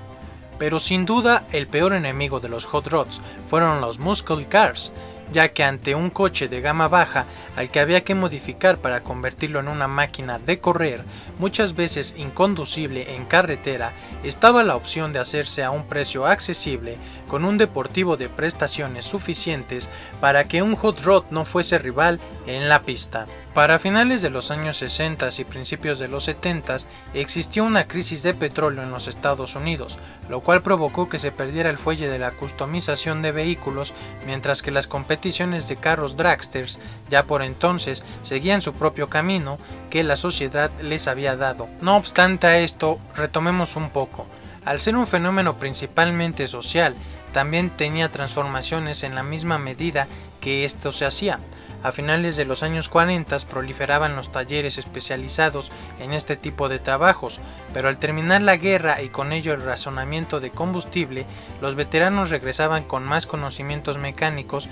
Pero 0.57 0.79
sin 0.79 1.05
duda 1.05 1.45
el 1.51 1.67
peor 1.67 1.93
enemigo 1.93 2.39
de 2.39 2.49
los 2.49 2.65
hot 2.65 2.87
rods 2.87 3.21
fueron 3.47 3.81
los 3.81 3.99
muscle 3.99 4.45
cars, 4.47 4.93
ya 5.33 5.53
que 5.53 5.63
ante 5.63 5.95
un 5.95 6.09
coche 6.09 6.47
de 6.47 6.61
gama 6.61 6.87
baja 6.87 7.25
al 7.55 7.69
que 7.69 7.79
había 7.79 8.03
que 8.03 8.15
modificar 8.15 8.77
para 8.77 9.01
convertirlo 9.03 9.59
en 9.59 9.67
una 9.67 9.87
máquina 9.87 10.39
de 10.39 10.59
correr, 10.59 11.03
muchas 11.39 11.75
veces 11.75 12.15
inconducible 12.17 13.15
en 13.15 13.25
carretera, 13.25 13.93
estaba 14.23 14.63
la 14.63 14.75
opción 14.75 15.13
de 15.13 15.19
hacerse 15.19 15.63
a 15.63 15.71
un 15.71 15.87
precio 15.87 16.25
accesible 16.25 16.97
con 17.27 17.45
un 17.45 17.57
deportivo 17.57 18.17
de 18.17 18.29
prestaciones 18.29 19.05
suficientes 19.05 19.89
para 20.21 20.45
que 20.45 20.61
un 20.61 20.75
hot 20.75 21.01
rod 21.01 21.23
no 21.31 21.45
fuese 21.45 21.77
rival 21.77 22.19
en 22.45 22.69
la 22.69 22.83
pista. 22.83 23.25
Para 23.55 23.79
finales 23.79 24.21
de 24.21 24.29
los 24.29 24.51
años 24.51 24.75
60 24.75 25.29
y 25.37 25.45
principios 25.45 25.97
de 25.97 26.09
los 26.09 26.25
70 26.25 26.75
existió 27.13 27.63
una 27.63 27.87
crisis 27.87 28.21
de 28.21 28.33
petróleo 28.33 28.83
en 28.83 28.91
los 28.91 29.07
Estados 29.07 29.55
Unidos, 29.55 29.97
lo 30.27 30.41
cual 30.41 30.61
provocó 30.61 31.07
que 31.07 31.19
se 31.19 31.31
perdiera 31.31 31.69
el 31.69 31.77
fuelle 31.77 32.09
de 32.09 32.19
la 32.19 32.31
customización 32.31 33.21
de 33.21 33.31
vehículos, 33.31 33.93
mientras 34.25 34.61
que 34.61 34.71
las 34.71 34.87
competiciones 34.87 35.69
de 35.69 35.77
carros 35.77 36.17
dragsters 36.17 36.81
ya 37.09 37.23
por 37.23 37.41
entonces 37.43 38.03
seguían 38.23 38.61
su 38.61 38.73
propio 38.73 39.09
camino 39.09 39.57
que 39.89 40.03
la 40.03 40.17
sociedad 40.17 40.69
les 40.81 41.07
había 41.07 41.37
dado. 41.37 41.69
No 41.79 41.95
obstante 41.95 42.47
a 42.47 42.59
esto, 42.59 42.99
retomemos 43.15 43.77
un 43.77 43.89
poco. 43.89 44.27
Al 44.65 44.81
ser 44.81 44.97
un 44.97 45.07
fenómeno 45.07 45.55
principalmente 45.55 46.47
social, 46.47 46.93
también 47.31 47.69
tenía 47.69 48.11
transformaciones 48.11 49.03
en 49.03 49.15
la 49.15 49.23
misma 49.23 49.57
medida 49.59 50.07
que 50.41 50.65
esto 50.65 50.91
se 50.91 51.05
hacía. 51.05 51.39
A 51.85 51.91
finales 51.91 52.35
de 52.35 52.45
los 52.45 52.63
años 52.63 52.89
40 52.89 53.37
proliferaban 53.47 54.15
los 54.15 54.31
talleres 54.31 54.79
especializados 54.79 55.71
en 55.99 56.13
este 56.13 56.35
tipo 56.35 56.67
de 56.67 56.79
trabajos, 56.79 57.39
pero 57.75 57.89
al 57.89 57.99
terminar 57.99 58.41
la 58.41 58.57
guerra 58.57 59.03
y 59.03 59.09
con 59.09 59.31
ello 59.31 59.53
el 59.53 59.61
razonamiento 59.61 60.39
de 60.39 60.49
combustible, 60.49 61.27
los 61.61 61.75
veteranos 61.75 62.31
regresaban 62.31 62.85
con 62.85 63.03
más 63.03 63.27
conocimientos 63.27 63.99
mecánicos 63.99 64.67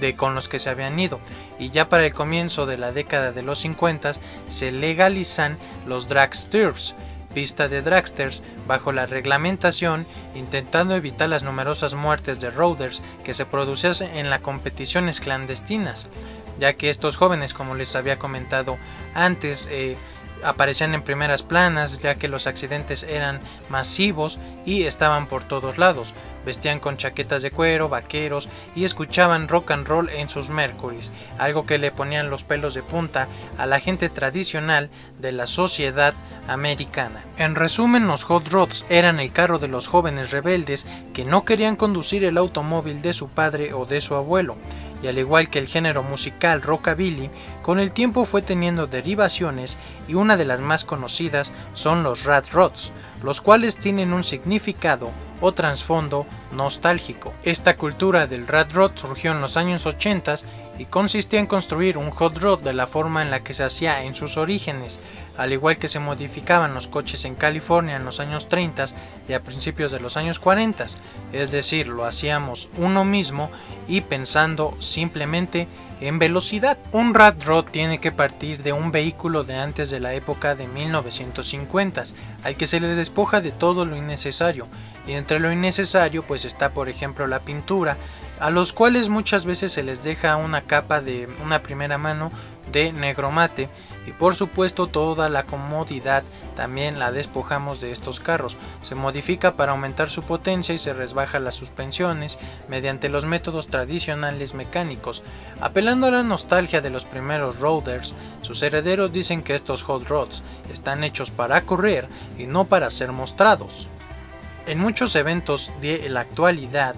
de 0.00 0.14
con 0.14 0.36
los 0.36 0.48
que 0.48 0.60
se 0.60 0.70
habían 0.70 1.00
ido, 1.00 1.18
y 1.58 1.70
ya 1.70 1.88
para 1.88 2.06
el 2.06 2.14
comienzo 2.14 2.64
de 2.64 2.78
la 2.78 2.92
década 2.92 3.32
de 3.32 3.42
los 3.42 3.58
50 3.58 4.12
se 4.46 4.70
legalizan 4.70 5.58
los 5.84 6.06
dragsters, 6.06 6.94
pista 7.34 7.66
de 7.66 7.82
dragsters 7.82 8.44
bajo 8.68 8.92
la 8.92 9.06
reglamentación, 9.06 10.06
intentando 10.36 10.94
evitar 10.94 11.28
las 11.28 11.42
numerosas 11.42 11.94
muertes 11.94 12.38
de 12.38 12.50
roaders 12.50 13.02
que 13.24 13.34
se 13.34 13.46
producían 13.46 13.94
en 14.14 14.30
las 14.30 14.40
competiciones 14.40 15.18
clandestinas 15.20 16.08
ya 16.58 16.74
que 16.74 16.90
estos 16.90 17.16
jóvenes, 17.16 17.54
como 17.54 17.74
les 17.74 17.96
había 17.96 18.18
comentado 18.18 18.78
antes, 19.14 19.68
eh, 19.70 19.96
aparecían 20.42 20.94
en 20.94 21.02
primeras 21.02 21.42
planas, 21.42 22.00
ya 22.00 22.16
que 22.16 22.28
los 22.28 22.46
accidentes 22.46 23.04
eran 23.04 23.40
masivos 23.68 24.38
y 24.64 24.84
estaban 24.84 25.26
por 25.26 25.44
todos 25.44 25.78
lados. 25.78 26.12
Vestían 26.44 26.80
con 26.80 26.96
chaquetas 26.96 27.42
de 27.42 27.52
cuero, 27.52 27.88
vaqueros 27.88 28.48
y 28.74 28.84
escuchaban 28.84 29.48
rock 29.48 29.70
and 29.70 29.86
roll 29.86 30.08
en 30.08 30.28
sus 30.28 30.50
Mercurys, 30.50 31.12
algo 31.38 31.66
que 31.66 31.78
le 31.78 31.92
ponían 31.92 32.30
los 32.30 32.42
pelos 32.42 32.74
de 32.74 32.82
punta 32.82 33.28
a 33.58 33.66
la 33.66 33.78
gente 33.78 34.08
tradicional 34.08 34.90
de 35.20 35.32
la 35.32 35.46
sociedad 35.46 36.14
americana. 36.48 37.24
En 37.36 37.54
resumen, 37.54 38.08
los 38.08 38.24
hot 38.24 38.48
rods 38.48 38.84
eran 38.88 39.20
el 39.20 39.30
carro 39.30 39.60
de 39.60 39.68
los 39.68 39.86
jóvenes 39.86 40.32
rebeldes 40.32 40.88
que 41.14 41.24
no 41.24 41.44
querían 41.44 41.76
conducir 41.76 42.24
el 42.24 42.36
automóvil 42.36 43.00
de 43.00 43.12
su 43.12 43.28
padre 43.28 43.72
o 43.72 43.86
de 43.86 44.00
su 44.00 44.16
abuelo 44.16 44.56
y 45.02 45.08
al 45.08 45.18
igual 45.18 45.50
que 45.50 45.58
el 45.58 45.66
género 45.66 46.02
musical 46.02 46.62
rockabilly, 46.62 47.30
con 47.60 47.78
el 47.78 47.92
tiempo 47.92 48.24
fue 48.24 48.42
teniendo 48.42 48.86
derivaciones 48.86 49.76
y 50.08 50.14
una 50.14 50.36
de 50.36 50.44
las 50.44 50.60
más 50.60 50.84
conocidas 50.84 51.52
son 51.72 52.02
los 52.02 52.24
rat 52.24 52.50
rods, 52.52 52.92
los 53.22 53.40
cuales 53.40 53.76
tienen 53.76 54.12
un 54.12 54.24
significado 54.24 55.10
o 55.40 55.52
trasfondo 55.52 56.24
nostálgico. 56.52 57.34
Esta 57.42 57.76
cultura 57.76 58.26
del 58.26 58.46
rat 58.46 58.72
rod 58.72 58.92
surgió 58.94 59.32
en 59.32 59.40
los 59.40 59.56
años 59.56 59.86
80 59.86 60.36
y 60.78 60.84
consistía 60.86 61.40
en 61.40 61.46
construir 61.46 61.98
un 61.98 62.10
hot 62.10 62.38
rod 62.38 62.60
de 62.60 62.72
la 62.72 62.86
forma 62.86 63.22
en 63.22 63.30
la 63.30 63.42
que 63.42 63.52
se 63.52 63.64
hacía 63.64 64.04
en 64.04 64.14
sus 64.14 64.36
orígenes, 64.36 65.00
al 65.36 65.52
igual 65.52 65.78
que 65.78 65.88
se 65.88 65.98
modificaban 65.98 66.74
los 66.74 66.88
coches 66.88 67.24
en 67.24 67.34
California 67.34 67.96
en 67.96 68.04
los 68.04 68.20
años 68.20 68.48
30 68.48 68.84
y 69.28 69.32
a 69.32 69.42
principios 69.42 69.90
de 69.90 70.00
los 70.00 70.16
años 70.16 70.38
40, 70.38 70.86
es 71.32 71.50
decir, 71.50 71.88
lo 71.88 72.04
hacíamos 72.04 72.70
uno 72.76 73.04
mismo 73.04 73.50
y 73.88 74.02
pensando 74.02 74.74
simplemente 74.78 75.68
en 76.00 76.18
velocidad. 76.18 76.78
Un 76.90 77.14
rat 77.14 77.42
rod 77.44 77.66
tiene 77.66 77.98
que 77.98 78.12
partir 78.12 78.62
de 78.62 78.72
un 78.72 78.90
vehículo 78.90 79.44
de 79.44 79.56
antes 79.56 79.90
de 79.90 80.00
la 80.00 80.14
época 80.14 80.54
de 80.54 80.66
1950, 80.66 82.04
al 82.42 82.56
que 82.56 82.66
se 82.66 82.80
le 82.80 82.88
despoja 82.88 83.40
de 83.40 83.52
todo 83.52 83.84
lo 83.84 83.96
innecesario, 83.96 84.66
y 85.06 85.12
entre 85.12 85.38
lo 85.38 85.52
innecesario 85.52 86.24
pues 86.24 86.44
está 86.44 86.70
por 86.70 86.88
ejemplo 86.88 87.26
la 87.26 87.40
pintura, 87.40 87.96
a 88.40 88.50
los 88.50 88.72
cuales 88.72 89.08
muchas 89.08 89.46
veces 89.46 89.70
se 89.70 89.84
les 89.84 90.02
deja 90.02 90.36
una 90.36 90.62
capa 90.62 91.00
de 91.00 91.28
una 91.42 91.62
primera 91.62 91.98
mano 91.98 92.32
de 92.72 92.92
negro 92.92 93.30
mate 93.30 93.68
y 94.06 94.12
por 94.12 94.34
supuesto 94.34 94.86
toda 94.86 95.28
la 95.28 95.44
comodidad 95.44 96.22
también 96.56 96.98
la 96.98 97.12
despojamos 97.12 97.80
de 97.80 97.92
estos 97.92 98.20
carros. 98.20 98.56
Se 98.82 98.94
modifica 98.94 99.56
para 99.56 99.72
aumentar 99.72 100.10
su 100.10 100.22
potencia 100.22 100.74
y 100.74 100.78
se 100.78 100.92
resbaja 100.92 101.38
las 101.38 101.54
suspensiones 101.54 102.38
mediante 102.68 103.08
los 103.08 103.24
métodos 103.24 103.68
tradicionales 103.68 104.54
mecánicos. 104.54 105.22
Apelando 105.60 106.08
a 106.08 106.10
la 106.10 106.22
nostalgia 106.22 106.80
de 106.80 106.90
los 106.90 107.04
primeros 107.04 107.58
roaders, 107.58 108.14
sus 108.42 108.62
herederos 108.62 109.12
dicen 109.12 109.42
que 109.42 109.54
estos 109.54 109.82
hot 109.82 110.06
rods 110.08 110.42
están 110.72 111.04
hechos 111.04 111.30
para 111.30 111.62
correr 111.62 112.08
y 112.38 112.46
no 112.46 112.64
para 112.64 112.90
ser 112.90 113.12
mostrados. 113.12 113.88
En 114.66 114.78
muchos 114.78 115.16
eventos 115.16 115.72
de 115.80 116.08
la 116.08 116.20
actualidad, 116.20 116.94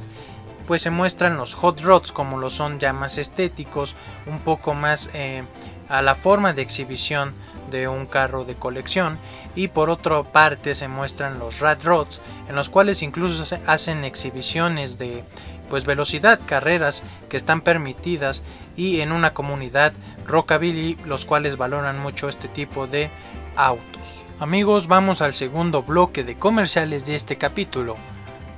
pues 0.66 0.82
se 0.82 0.90
muestran 0.90 1.36
los 1.36 1.54
hot 1.54 1.80
rods 1.80 2.12
como 2.12 2.38
lo 2.38 2.50
son 2.50 2.78
ya 2.78 2.92
más 2.92 3.18
estéticos, 3.18 3.94
un 4.26 4.38
poco 4.40 4.74
más 4.74 5.10
eh, 5.12 5.44
a 5.88 6.02
la 6.02 6.14
forma 6.14 6.52
de 6.52 6.62
exhibición 6.62 7.34
de 7.70 7.88
un 7.88 8.06
carro 8.06 8.44
de 8.44 8.54
colección 8.54 9.18
y 9.54 9.68
por 9.68 9.90
otra 9.90 10.22
parte 10.22 10.74
se 10.74 10.88
muestran 10.88 11.38
los 11.38 11.60
rat 11.60 11.82
rods 11.84 12.20
en 12.48 12.54
los 12.54 12.68
cuales 12.68 13.02
incluso 13.02 13.44
se 13.44 13.60
hacen 13.66 14.04
exhibiciones 14.04 14.98
de 14.98 15.24
pues 15.68 15.86
velocidad, 15.86 16.40
carreras 16.46 17.02
que 17.28 17.36
están 17.36 17.60
permitidas 17.60 18.42
y 18.76 19.00
en 19.00 19.12
una 19.12 19.32
comunidad 19.32 19.92
rockabilly 20.26 20.98
los 21.04 21.24
cuales 21.24 21.56
valoran 21.56 21.98
mucho 21.98 22.28
este 22.28 22.48
tipo 22.48 22.86
de 22.86 23.10
autos. 23.56 24.28
Amigos, 24.40 24.88
vamos 24.88 25.22
al 25.22 25.34
segundo 25.34 25.82
bloque 25.82 26.24
de 26.24 26.36
comerciales 26.36 27.06
de 27.06 27.14
este 27.14 27.36
capítulo. 27.36 27.96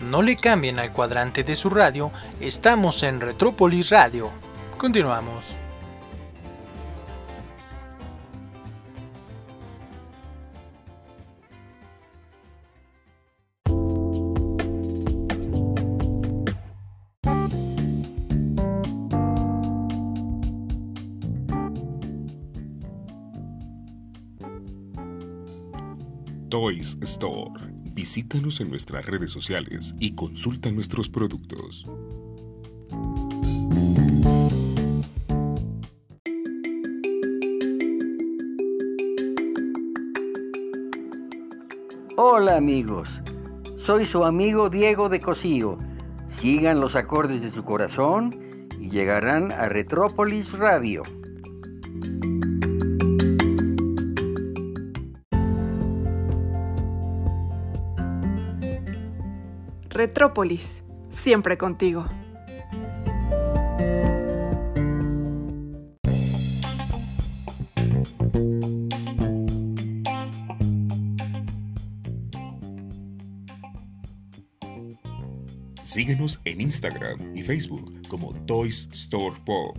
No 0.00 0.22
le 0.22 0.36
cambien 0.36 0.78
al 0.78 0.92
cuadrante 0.92 1.44
de 1.44 1.54
su 1.54 1.70
radio, 1.70 2.12
estamos 2.40 3.02
en 3.02 3.20
Retrópolis 3.20 3.90
Radio. 3.90 4.30
Continuamos. 4.78 5.56
Toys 26.48 26.96
Store. 27.02 27.50
Visítanos 27.92 28.60
en 28.60 28.70
nuestras 28.70 29.04
redes 29.06 29.32
sociales 29.32 29.94
y 29.98 30.14
consulta 30.14 30.70
nuestros 30.70 31.08
productos. 31.08 31.86
Hola 42.16 42.56
amigos, 42.56 43.08
soy 43.78 44.04
su 44.04 44.24
amigo 44.24 44.70
Diego 44.70 45.08
de 45.08 45.20
Cosío. 45.20 45.78
Sigan 46.28 46.80
los 46.80 46.94
acordes 46.94 47.42
de 47.42 47.50
su 47.50 47.64
corazón 47.64 48.68
y 48.78 48.88
llegarán 48.90 49.50
a 49.50 49.68
Retrópolis 49.68 50.52
Radio. 50.52 51.02
Retrópolis, 60.06 60.84
siempre 61.08 61.58
contigo. 61.58 62.06
Síguenos 75.82 76.40
en 76.44 76.60
Instagram 76.60 77.34
y 77.34 77.42
Facebook 77.42 78.00
como 78.06 78.32
Toys 78.46 78.88
Store 78.92 79.36
Pop 79.44 79.76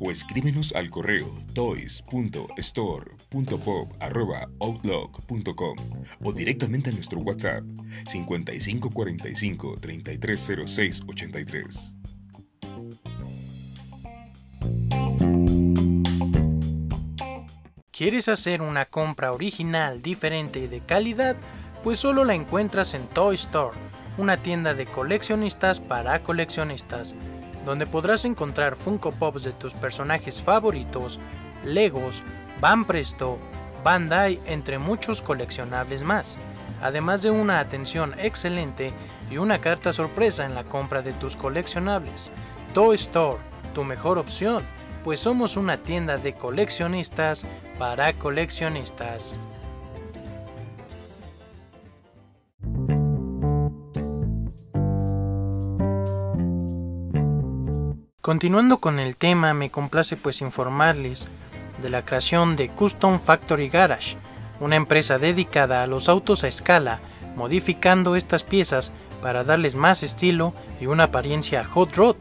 o 0.00 0.10
escríbenos 0.10 0.72
al 0.72 0.90
correo 0.90 1.30
toys.store.pop.outlook.com 3.28 5.76
o 6.22 6.32
directamente 6.32 6.90
a 6.90 6.92
nuestro 6.92 7.20
WhatsApp 7.20 7.62
5545 8.06 9.78
3306 9.80 11.02
83. 11.06 11.94
¿Quieres 17.90 18.28
hacer 18.28 18.62
una 18.62 18.84
compra 18.84 19.32
original, 19.32 20.02
diferente 20.02 20.60
y 20.60 20.68
de 20.68 20.80
calidad? 20.80 21.36
Pues 21.82 21.98
solo 21.98 22.24
la 22.24 22.34
encuentras 22.34 22.94
en 22.94 23.08
Toy 23.08 23.34
Store, 23.34 23.76
una 24.18 24.40
tienda 24.40 24.74
de 24.74 24.86
coleccionistas 24.86 25.80
para 25.80 26.22
coleccionistas, 26.22 27.16
donde 27.66 27.86
podrás 27.86 28.24
encontrar 28.24 28.76
Funko 28.76 29.10
Pops 29.10 29.42
de 29.42 29.50
tus 29.52 29.74
personajes 29.74 30.40
favoritos, 30.40 31.18
Legos, 31.64 32.22
Van 32.60 32.84
Presto, 32.84 33.38
Bandai, 33.84 34.40
entre 34.46 34.78
muchos 34.80 35.22
coleccionables 35.22 36.02
más, 36.02 36.38
además 36.82 37.22
de 37.22 37.30
una 37.30 37.60
atención 37.60 38.14
excelente 38.18 38.92
y 39.30 39.36
una 39.36 39.60
carta 39.60 39.92
sorpresa 39.92 40.44
en 40.44 40.56
la 40.56 40.64
compra 40.64 41.00
de 41.00 41.12
tus 41.12 41.36
coleccionables. 41.36 42.32
Toy 42.74 42.96
Store, 42.96 43.38
tu 43.74 43.84
mejor 43.84 44.18
opción, 44.18 44.64
pues 45.04 45.20
somos 45.20 45.56
una 45.56 45.76
tienda 45.76 46.18
de 46.18 46.34
coleccionistas 46.34 47.46
para 47.78 48.12
coleccionistas. 48.14 49.36
Continuando 58.20 58.78
con 58.78 58.98
el 58.98 59.16
tema, 59.16 59.54
me 59.54 59.70
complace 59.70 60.16
pues 60.16 60.42
informarles 60.42 61.28
de 61.82 61.90
la 61.90 62.04
creación 62.04 62.56
de 62.56 62.68
Custom 62.68 63.20
Factory 63.20 63.68
Garage, 63.68 64.16
una 64.60 64.76
empresa 64.76 65.18
dedicada 65.18 65.82
a 65.82 65.86
los 65.86 66.08
autos 66.08 66.44
a 66.44 66.48
escala, 66.48 67.00
modificando 67.36 68.16
estas 68.16 68.44
piezas 68.44 68.92
para 69.22 69.44
darles 69.44 69.74
más 69.74 70.02
estilo 70.02 70.54
y 70.80 70.86
una 70.86 71.04
apariencia 71.04 71.64
hot 71.64 71.94
rod, 71.96 72.16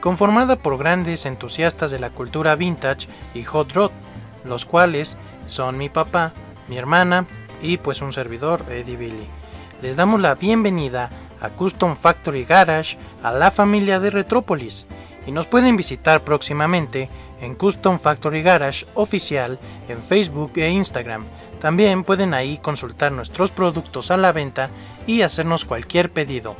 conformada 0.00 0.56
por 0.56 0.78
grandes 0.78 1.26
entusiastas 1.26 1.90
de 1.90 1.98
la 1.98 2.10
cultura 2.10 2.56
vintage 2.56 3.08
y 3.34 3.42
hot 3.42 3.72
rod, 3.72 3.90
los 4.44 4.64
cuales 4.64 5.16
son 5.46 5.78
mi 5.78 5.88
papá, 5.88 6.32
mi 6.68 6.76
hermana 6.76 7.26
y 7.62 7.78
pues 7.78 8.02
un 8.02 8.12
servidor, 8.12 8.64
Eddie 8.70 8.96
Billy. 8.96 9.26
Les 9.82 9.96
damos 9.96 10.20
la 10.20 10.34
bienvenida 10.34 11.10
a 11.40 11.50
Custom 11.50 11.96
Factory 11.96 12.44
Garage 12.44 12.96
a 13.22 13.32
la 13.32 13.50
familia 13.50 14.00
de 14.00 14.10
Retrópolis 14.10 14.86
y 15.26 15.32
nos 15.32 15.46
pueden 15.46 15.76
visitar 15.76 16.22
próximamente 16.22 17.08
en 17.44 17.54
Custom 17.54 17.98
Factory 17.98 18.42
Garage 18.42 18.86
oficial 18.94 19.58
en 19.88 20.02
Facebook 20.02 20.52
e 20.56 20.70
Instagram. 20.70 21.24
También 21.60 22.04
pueden 22.04 22.34
ahí 22.34 22.58
consultar 22.58 23.12
nuestros 23.12 23.50
productos 23.50 24.10
a 24.10 24.16
la 24.16 24.32
venta 24.32 24.70
y 25.06 25.22
hacernos 25.22 25.64
cualquier 25.64 26.10
pedido. 26.10 26.56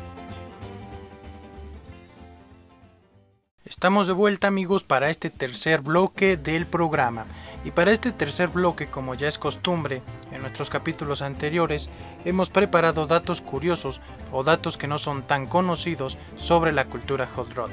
Estamos 3.64 4.06
de 4.06 4.12
vuelta 4.12 4.46
amigos 4.46 4.84
para 4.84 5.10
este 5.10 5.30
tercer 5.30 5.80
bloque 5.80 6.36
del 6.36 6.66
programa. 6.66 7.26
Y 7.64 7.70
para 7.70 7.92
este 7.92 8.12
tercer 8.12 8.48
bloque, 8.48 8.88
como 8.88 9.14
ya 9.14 9.26
es 9.26 9.38
costumbre 9.38 10.02
en 10.32 10.42
nuestros 10.42 10.68
capítulos 10.68 11.22
anteriores, 11.22 11.88
hemos 12.26 12.50
preparado 12.50 13.06
datos 13.06 13.40
curiosos 13.40 14.02
o 14.32 14.44
datos 14.44 14.76
que 14.76 14.86
no 14.86 14.98
son 14.98 15.22
tan 15.22 15.46
conocidos 15.46 16.18
sobre 16.36 16.72
la 16.72 16.84
cultura 16.84 17.26
hot 17.26 17.54
rod. 17.54 17.70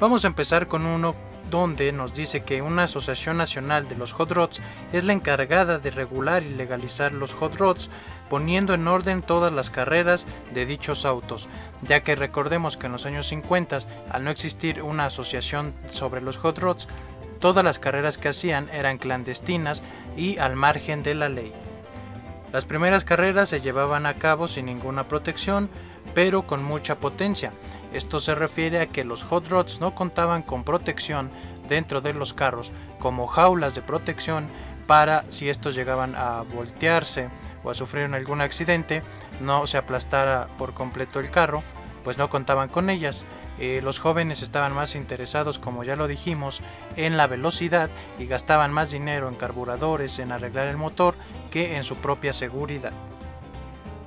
Vamos 0.00 0.24
a 0.24 0.28
empezar 0.28 0.68
con 0.68 0.86
uno 0.86 1.14
donde 1.50 1.92
nos 1.92 2.14
dice 2.14 2.42
que 2.42 2.62
una 2.62 2.84
asociación 2.84 3.36
nacional 3.36 3.88
de 3.88 3.96
los 3.96 4.12
hot 4.12 4.30
rods 4.30 4.60
es 4.92 5.04
la 5.04 5.12
encargada 5.12 5.78
de 5.78 5.90
regular 5.90 6.42
y 6.42 6.50
legalizar 6.50 7.12
los 7.12 7.34
hot 7.34 7.56
rods 7.56 7.90
poniendo 8.28 8.74
en 8.74 8.86
orden 8.86 9.22
todas 9.22 9.52
las 9.52 9.70
carreras 9.70 10.26
de 10.54 10.64
dichos 10.64 11.04
autos, 11.04 11.48
ya 11.82 12.02
que 12.02 12.14
recordemos 12.14 12.76
que 12.76 12.86
en 12.86 12.92
los 12.92 13.04
años 13.04 13.26
50, 13.26 13.78
al 14.08 14.24
no 14.24 14.30
existir 14.30 14.82
una 14.82 15.06
asociación 15.06 15.74
sobre 15.88 16.20
los 16.20 16.38
hot 16.38 16.58
rods, 16.58 16.88
todas 17.40 17.64
las 17.64 17.78
carreras 17.80 18.18
que 18.18 18.28
hacían 18.28 18.68
eran 18.72 18.98
clandestinas 18.98 19.82
y 20.16 20.38
al 20.38 20.54
margen 20.54 21.02
de 21.02 21.14
la 21.16 21.28
ley. 21.28 21.52
Las 22.52 22.64
primeras 22.64 23.04
carreras 23.04 23.48
se 23.48 23.60
llevaban 23.60 24.06
a 24.06 24.14
cabo 24.14 24.48
sin 24.48 24.66
ninguna 24.66 25.08
protección, 25.08 25.68
pero 26.14 26.46
con 26.46 26.62
mucha 26.62 26.98
potencia. 26.98 27.52
Esto 27.92 28.20
se 28.20 28.34
refiere 28.34 28.80
a 28.80 28.86
que 28.86 29.04
los 29.04 29.24
hot 29.24 29.48
rods 29.48 29.80
no 29.80 29.94
contaban 29.94 30.42
con 30.42 30.64
protección 30.64 31.30
dentro 31.68 32.00
de 32.00 32.14
los 32.14 32.34
carros, 32.34 32.72
como 32.98 33.26
jaulas 33.26 33.74
de 33.74 33.82
protección 33.82 34.48
para 34.86 35.24
si 35.30 35.48
estos 35.48 35.74
llegaban 35.74 36.14
a 36.16 36.42
voltearse 36.42 37.28
o 37.62 37.70
a 37.70 37.74
sufrir 37.74 38.12
algún 38.12 38.40
accidente, 38.40 39.02
no 39.40 39.66
se 39.66 39.78
aplastara 39.78 40.48
por 40.58 40.74
completo 40.74 41.20
el 41.20 41.30
carro, 41.30 41.62
pues 42.02 42.18
no 42.18 42.28
contaban 42.28 42.68
con 42.68 42.90
ellas. 42.90 43.24
Eh, 43.58 43.80
los 43.84 43.98
jóvenes 43.98 44.42
estaban 44.42 44.72
más 44.72 44.96
interesados, 44.96 45.58
como 45.58 45.84
ya 45.84 45.94
lo 45.94 46.08
dijimos, 46.08 46.62
en 46.96 47.16
la 47.16 47.26
velocidad 47.26 47.90
y 48.18 48.26
gastaban 48.26 48.72
más 48.72 48.90
dinero 48.90 49.28
en 49.28 49.34
carburadores, 49.34 50.18
en 50.18 50.32
arreglar 50.32 50.66
el 50.66 50.76
motor, 50.76 51.14
que 51.50 51.76
en 51.76 51.84
su 51.84 51.96
propia 51.96 52.32
seguridad. 52.32 52.92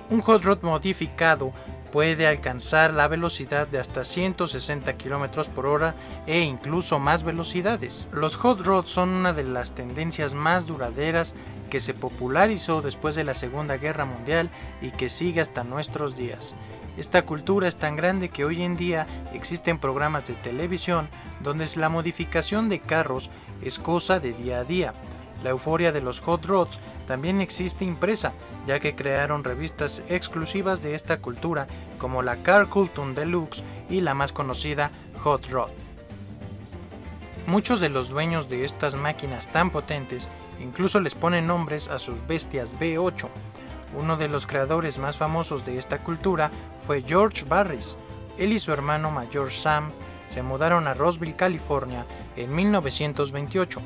Un 0.09 0.21
hot 0.21 0.43
rod 0.43 0.63
modificado 0.63 1.53
puede 1.93 2.25
alcanzar 2.25 2.91
la 2.91 3.07
velocidad 3.07 3.67
de 3.67 3.77
hasta 3.77 4.03
160 4.03 4.93
km 4.93 5.47
por 5.49 5.67
hora 5.67 5.93
e 6.25 6.41
incluso 6.41 6.97
más 6.97 7.23
velocidades. 7.23 8.07
Los 8.11 8.35
hot 8.35 8.61
rods 8.61 8.89
son 8.89 9.09
una 9.09 9.31
de 9.31 9.43
las 9.43 9.75
tendencias 9.75 10.33
más 10.33 10.65
duraderas 10.65 11.35
que 11.69 11.79
se 11.79 11.93
popularizó 11.93 12.81
después 12.81 13.13
de 13.13 13.23
la 13.23 13.35
Segunda 13.35 13.77
Guerra 13.77 14.05
Mundial 14.05 14.49
y 14.81 14.89
que 14.89 15.07
sigue 15.07 15.39
hasta 15.39 15.63
nuestros 15.63 16.17
días. 16.17 16.55
Esta 16.97 17.27
cultura 17.27 17.67
es 17.67 17.75
tan 17.75 17.95
grande 17.95 18.29
que 18.29 18.43
hoy 18.43 18.63
en 18.63 18.75
día 18.75 19.05
existen 19.31 19.77
programas 19.77 20.25
de 20.25 20.33
televisión 20.33 21.09
donde 21.43 21.67
la 21.75 21.89
modificación 21.89 22.69
de 22.69 22.79
carros 22.79 23.29
es 23.61 23.77
cosa 23.77 24.19
de 24.19 24.33
día 24.33 24.61
a 24.61 24.63
día. 24.63 24.95
La 25.43 25.49
euforia 25.49 25.91
de 25.91 26.01
los 26.01 26.21
hot 26.21 26.45
rods 26.45 26.79
también 27.05 27.41
existe 27.41 27.83
impresa, 27.83 28.31
ya 28.65 28.79
que 28.79 28.95
crearon 28.95 29.43
revistas 29.43 30.01
exclusivas 30.07 30.81
de 30.81 30.95
esta 30.95 31.19
cultura 31.19 31.67
como 31.97 32.21
la 32.21 32.37
Car 32.37 32.67
Culture 32.67 33.13
Deluxe 33.13 33.63
y 33.89 33.99
la 33.99 34.13
más 34.13 34.31
conocida 34.31 34.91
Hot 35.19 35.49
Rod. 35.49 35.69
Muchos 37.45 37.81
de 37.81 37.89
los 37.89 38.07
dueños 38.07 38.47
de 38.47 38.63
estas 38.63 38.95
máquinas 38.95 39.51
tan 39.51 39.69
potentes 39.69 40.29
incluso 40.61 41.01
les 41.01 41.13
ponen 41.13 41.45
nombres 41.45 41.89
a 41.89 41.99
sus 41.99 42.25
bestias 42.25 42.73
V8. 42.79 43.27
Uno 43.99 44.15
de 44.15 44.29
los 44.29 44.47
creadores 44.47 44.97
más 44.97 45.17
famosos 45.17 45.65
de 45.65 45.77
esta 45.77 45.99
cultura 45.99 46.51
fue 46.79 47.03
George 47.05 47.43
Barris. 47.43 47.97
Él 48.37 48.53
y 48.53 48.59
su 48.59 48.71
hermano 48.71 49.11
mayor 49.11 49.51
Sam 49.51 49.91
se 50.27 50.41
mudaron 50.41 50.87
a 50.87 50.93
Roseville, 50.93 51.35
California 51.35 52.05
en 52.37 52.55
1928 52.55 53.81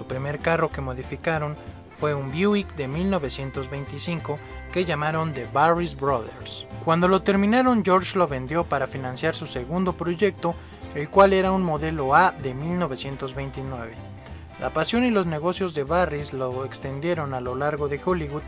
su 0.00 0.06
primer 0.06 0.38
carro 0.38 0.70
que 0.70 0.80
modificaron 0.80 1.58
fue 1.90 2.14
un 2.14 2.32
Buick 2.32 2.74
de 2.74 2.88
1925 2.88 4.38
que 4.72 4.86
llamaron 4.86 5.34
The 5.34 5.46
Barris 5.52 5.94
Brothers. 5.94 6.66
Cuando 6.86 7.06
lo 7.06 7.20
terminaron, 7.20 7.84
George 7.84 8.18
lo 8.18 8.26
vendió 8.26 8.64
para 8.64 8.86
financiar 8.86 9.34
su 9.34 9.44
segundo 9.44 9.92
proyecto, 9.92 10.54
el 10.94 11.10
cual 11.10 11.34
era 11.34 11.52
un 11.52 11.62
modelo 11.62 12.14
A 12.14 12.32
de 12.32 12.54
1929. 12.54 13.92
La 14.58 14.72
pasión 14.72 15.04
y 15.04 15.10
los 15.10 15.26
negocios 15.26 15.74
de 15.74 15.84
Barris 15.84 16.32
lo 16.32 16.64
extendieron 16.64 17.34
a 17.34 17.42
lo 17.42 17.54
largo 17.54 17.88
de 17.88 18.00
Hollywood 18.02 18.42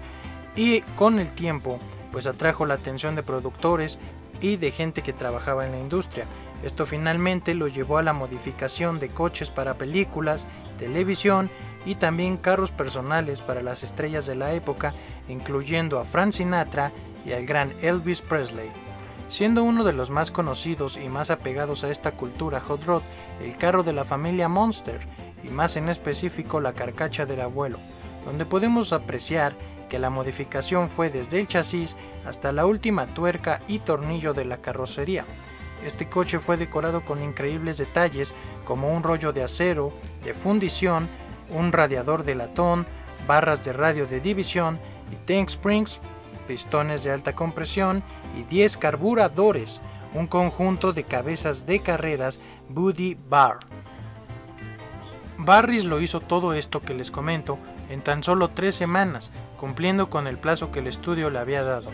y 0.57 0.81
con 0.97 1.19
el 1.19 1.33
tiempo 1.33 1.79
pues 2.13 2.27
atrajo 2.27 2.65
la 2.65 2.75
atención 2.75 3.15
de 3.15 3.23
productores 3.23 3.99
y 4.41 4.57
de 4.57 4.71
gente 4.71 5.03
que 5.03 5.13
trabajaba 5.13 5.67
en 5.67 5.73
la 5.73 5.81
industria. 5.81 6.25
Esto 6.63 6.87
finalmente 6.87 7.55
lo 7.55 7.69
llevó 7.69 7.99
a 7.99 8.03
la 8.03 8.13
modificación 8.13 8.99
de 9.01 9.09
coches 9.09 9.51
para 9.51 9.75
películas, 9.75 10.47
televisión 10.79 11.51
y 11.85 11.97
también 11.97 12.37
carros 12.37 12.71
personales 12.71 13.43
para 13.43 13.63
las 13.63 13.83
estrellas 13.83 14.27
de 14.27 14.37
la 14.37 14.53
época, 14.53 14.95
incluyendo 15.29 15.99
a 15.99 16.05
Frank 16.05 16.33
Sinatra 16.33 16.93
y 17.27 17.33
al 17.33 17.47
gran 17.47 17.73
Elvis 17.83 18.23
Presley. 18.23 18.71
Siendo 19.29 19.65
uno 19.65 19.83
de 19.83 19.93
los 19.93 20.11
más 20.11 20.31
conocidos 20.31 20.97
y 20.97 21.09
más 21.09 21.31
apegados 21.31 21.85
a 21.85 21.91
esta 21.91 22.13
cultura 22.13 22.61
hot 22.61 22.85
rod, 22.85 23.03
el 23.43 23.57
carro 23.57 23.83
de 23.83 23.93
la 23.93 24.05
familia 24.05 24.49
Monster, 24.49 25.01
y 25.43 25.49
más 25.49 25.77
en 25.77 25.89
específico 25.89 26.61
la 26.61 26.75
carcacha 26.75 27.27
del 27.27 27.41
abuelo, 27.41 27.79
donde 28.25 28.47
podemos 28.47 28.93
apreciar 28.93 29.55
que 29.89 29.99
la 29.99 30.11
modificación 30.11 30.89
fue 30.89 31.11
desde 31.11 31.41
el 31.41 31.49
chasis 31.49 31.97
hasta 32.25 32.53
la 32.53 32.67
última 32.67 33.07
tuerca 33.07 33.61
y 33.69 33.81
tornillo 33.81 34.33
de 34.33 34.45
la 34.45 34.59
carrocería. 34.59 35.27
Este 35.85 36.09
coche 36.09 36.39
fue 36.39 36.57
decorado 36.57 37.05
con 37.05 37.23
increíbles 37.23 37.79
detalles 37.79 38.35
como 38.65 38.95
un 38.95 39.03
rollo 39.03 39.33
de 39.33 39.43
acero, 39.43 39.93
de 40.25 40.35
fundición, 40.35 41.09
un 41.51 41.73
radiador 41.73 42.25
de 42.25 42.35
latón, 42.35 42.87
barras 43.27 43.65
de 43.65 43.73
radio 43.73 44.07
de 44.07 44.21
división 44.21 44.79
y 45.13 45.17
tank 45.17 45.49
springs, 45.49 46.01
pistones 46.47 47.03
de 47.03 47.11
alta 47.11 47.35
compresión 47.35 48.03
y 48.39 48.45
10 48.45 48.77
carburadores, 48.77 49.81
un 50.15 50.27
conjunto 50.27 50.93
de 50.93 51.05
cabezas 51.05 51.67
de 51.67 51.81
carreras 51.81 52.39
Buddy 52.69 53.17
Bar. 53.29 53.61
Barris 55.39 55.85
lo 55.85 56.01
hizo 56.01 56.21
todo 56.21 56.55
esto 56.55 56.81
que 56.81 56.95
les 56.95 57.11
comento 57.11 57.59
en 57.91 58.01
tan 58.01 58.23
solo 58.23 58.49
tres 58.49 58.75
semanas, 58.75 59.33
cumpliendo 59.57 60.09
con 60.09 60.27
el 60.27 60.39
plazo 60.39 60.71
que 60.71 60.79
el 60.79 60.87
estudio 60.87 61.31
le 61.31 61.41
había 61.41 61.65
dado. 61.65 61.91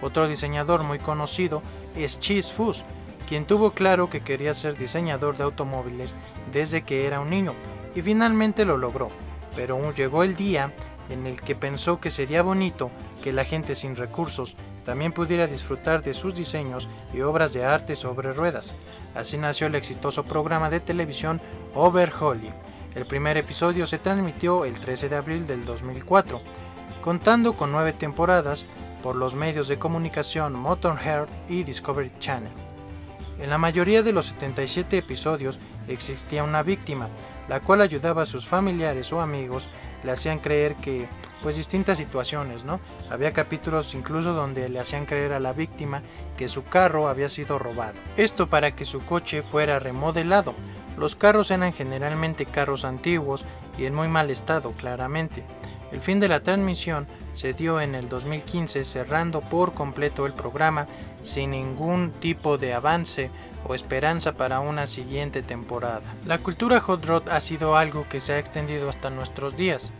Otro 0.00 0.28
diseñador 0.28 0.82
muy 0.82 0.98
conocido 0.98 1.62
es 1.94 2.20
Cheese 2.20 2.52
Fuss, 2.52 2.84
quien 3.28 3.44
tuvo 3.44 3.72
claro 3.72 4.08
que 4.08 4.20
quería 4.20 4.54
ser 4.54 4.76
diseñador 4.76 5.36
de 5.36 5.44
automóviles 5.44 6.16
desde 6.52 6.82
que 6.82 7.06
era 7.06 7.20
un 7.20 7.30
niño 7.30 7.54
y 7.94 8.02
finalmente 8.02 8.64
lo 8.64 8.76
logró, 8.76 9.10
pero 9.54 9.92
llegó 9.92 10.22
el 10.22 10.36
día 10.36 10.72
en 11.08 11.26
el 11.26 11.40
que 11.40 11.54
pensó 11.54 12.00
que 12.00 12.10
sería 12.10 12.42
bonito 12.42 12.90
que 13.22 13.32
la 13.32 13.44
gente 13.44 13.74
sin 13.74 13.96
recursos 13.96 14.56
también 14.84 15.12
pudiera 15.12 15.46
disfrutar 15.46 16.02
de 16.02 16.12
sus 16.12 16.34
diseños 16.34 16.88
y 17.12 17.20
obras 17.20 17.52
de 17.52 17.64
arte 17.64 17.96
sobre 17.96 18.32
ruedas. 18.32 18.74
Así 19.14 19.38
nació 19.38 19.66
el 19.66 19.74
exitoso 19.74 20.24
programa 20.24 20.70
de 20.70 20.80
televisión 20.80 21.40
Over 21.74 22.12
Holly. 22.20 22.52
El 22.94 23.06
primer 23.06 23.36
episodio 23.36 23.86
se 23.86 23.98
transmitió 23.98 24.64
el 24.64 24.78
13 24.78 25.08
de 25.08 25.16
abril 25.16 25.46
del 25.46 25.64
2004, 25.64 26.40
contando 27.00 27.54
con 27.54 27.72
nueve 27.72 27.92
temporadas 27.92 28.64
por 29.02 29.16
los 29.16 29.34
medios 29.34 29.68
de 29.68 29.78
comunicación 29.78 30.54
Motorhead 30.54 31.26
y 31.48 31.62
Discovery 31.62 32.12
Channel. 32.18 32.65
En 33.38 33.50
la 33.50 33.58
mayoría 33.58 34.02
de 34.02 34.12
los 34.12 34.26
77 34.26 34.96
episodios 34.96 35.58
existía 35.88 36.42
una 36.42 36.62
víctima, 36.62 37.08
la 37.48 37.60
cual 37.60 37.82
ayudaba 37.82 38.22
a 38.22 38.26
sus 38.26 38.46
familiares 38.46 39.12
o 39.12 39.20
amigos, 39.20 39.68
le 40.02 40.12
hacían 40.12 40.38
creer 40.38 40.74
que, 40.76 41.06
pues 41.42 41.56
distintas 41.56 41.98
situaciones, 41.98 42.64
¿no? 42.64 42.80
Había 43.10 43.32
capítulos 43.32 43.94
incluso 43.94 44.32
donde 44.32 44.68
le 44.68 44.80
hacían 44.80 45.04
creer 45.04 45.34
a 45.34 45.40
la 45.40 45.52
víctima 45.52 46.02
que 46.36 46.48
su 46.48 46.64
carro 46.64 47.08
había 47.08 47.28
sido 47.28 47.58
robado. 47.58 47.94
Esto 48.16 48.48
para 48.48 48.74
que 48.74 48.84
su 48.84 49.04
coche 49.04 49.42
fuera 49.42 49.78
remodelado. 49.78 50.54
Los 50.96 51.14
carros 51.14 51.50
eran 51.50 51.74
generalmente 51.74 52.46
carros 52.46 52.86
antiguos 52.86 53.44
y 53.76 53.84
en 53.84 53.94
muy 53.94 54.08
mal 54.08 54.30
estado, 54.30 54.72
claramente. 54.72 55.44
El 55.92 56.00
fin 56.00 56.20
de 56.20 56.28
la 56.28 56.40
transmisión 56.40 57.06
se 57.36 57.52
dio 57.52 57.82
en 57.82 57.94
el 57.94 58.08
2015 58.08 58.82
cerrando 58.82 59.42
por 59.42 59.74
completo 59.74 60.24
el 60.24 60.32
programa 60.32 60.86
sin 61.20 61.50
ningún 61.50 62.10
tipo 62.12 62.56
de 62.56 62.72
avance 62.72 63.30
o 63.68 63.74
esperanza 63.74 64.32
para 64.32 64.60
una 64.60 64.86
siguiente 64.86 65.42
temporada. 65.42 66.14
La 66.24 66.38
cultura 66.38 66.80
hot 66.80 67.04
rod 67.04 67.28
ha 67.28 67.40
sido 67.40 67.76
algo 67.76 68.08
que 68.08 68.20
se 68.20 68.32
ha 68.32 68.38
extendido 68.38 68.88
hasta 68.88 69.10
nuestros 69.10 69.54
días 69.54 69.92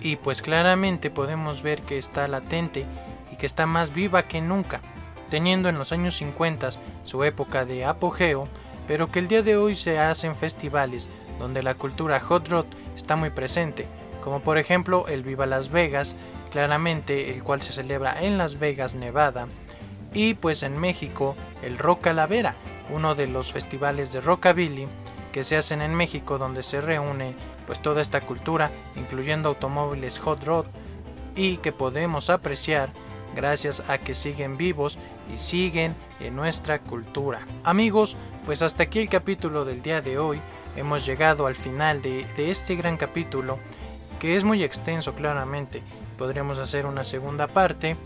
y 0.00 0.16
pues 0.16 0.40
claramente 0.40 1.10
podemos 1.10 1.62
ver 1.62 1.82
que 1.82 1.98
está 1.98 2.26
latente 2.28 2.86
y 3.30 3.36
que 3.36 3.44
está 3.44 3.66
más 3.66 3.92
viva 3.92 4.22
que 4.22 4.40
nunca, 4.40 4.80
teniendo 5.28 5.68
en 5.68 5.76
los 5.76 5.92
años 5.92 6.16
50 6.16 6.70
su 7.02 7.24
época 7.24 7.66
de 7.66 7.84
apogeo, 7.84 8.48
pero 8.88 9.12
que 9.12 9.18
el 9.18 9.28
día 9.28 9.42
de 9.42 9.58
hoy 9.58 9.76
se 9.76 9.98
hacen 9.98 10.34
festivales 10.34 11.10
donde 11.38 11.62
la 11.62 11.74
cultura 11.74 12.20
hot 12.20 12.48
rod 12.48 12.66
está 12.96 13.16
muy 13.16 13.28
presente 13.28 13.86
como 14.20 14.40
por 14.40 14.58
ejemplo 14.58 15.06
el 15.08 15.22
Viva 15.22 15.46
Las 15.46 15.70
Vegas, 15.70 16.16
claramente 16.50 17.32
el 17.32 17.42
cual 17.42 17.62
se 17.62 17.72
celebra 17.72 18.22
en 18.22 18.38
Las 18.38 18.58
Vegas, 18.58 18.94
Nevada, 18.94 19.48
y 20.12 20.34
pues 20.34 20.62
en 20.62 20.78
México 20.78 21.36
el 21.62 21.78
Rock 21.78 22.02
Calavera, 22.02 22.56
uno 22.90 23.14
de 23.14 23.26
los 23.26 23.52
festivales 23.52 24.12
de 24.12 24.20
rockabilly 24.20 24.88
que 25.32 25.44
se 25.44 25.56
hacen 25.56 25.80
en 25.80 25.94
México 25.94 26.38
donde 26.38 26.62
se 26.62 26.80
reúne 26.80 27.34
pues 27.66 27.80
toda 27.80 28.02
esta 28.02 28.20
cultura, 28.20 28.70
incluyendo 28.96 29.50
automóviles 29.50 30.18
hot 30.18 30.44
rod 30.44 30.66
y 31.36 31.58
que 31.58 31.72
podemos 31.72 32.30
apreciar 32.30 32.90
gracias 33.34 33.84
a 33.88 33.98
que 33.98 34.14
siguen 34.14 34.56
vivos 34.56 34.98
y 35.32 35.38
siguen 35.38 35.94
en 36.18 36.34
nuestra 36.34 36.80
cultura. 36.80 37.46
Amigos, 37.62 38.16
pues 38.44 38.62
hasta 38.62 38.82
aquí 38.84 38.98
el 38.98 39.08
capítulo 39.08 39.64
del 39.64 39.82
día 39.82 40.00
de 40.00 40.18
hoy. 40.18 40.40
Hemos 40.76 41.06
llegado 41.06 41.46
al 41.46 41.56
final 41.56 42.02
de, 42.02 42.24
de 42.36 42.50
este 42.50 42.76
gran 42.76 42.96
capítulo 42.96 43.58
que 44.20 44.36
es 44.36 44.44
muy 44.44 44.62
extenso 44.62 45.14
claramente. 45.14 45.82
Podríamos 46.16 46.60
hacer 46.60 46.86
una 46.86 47.02
segunda 47.02 47.48
parte 47.48 47.96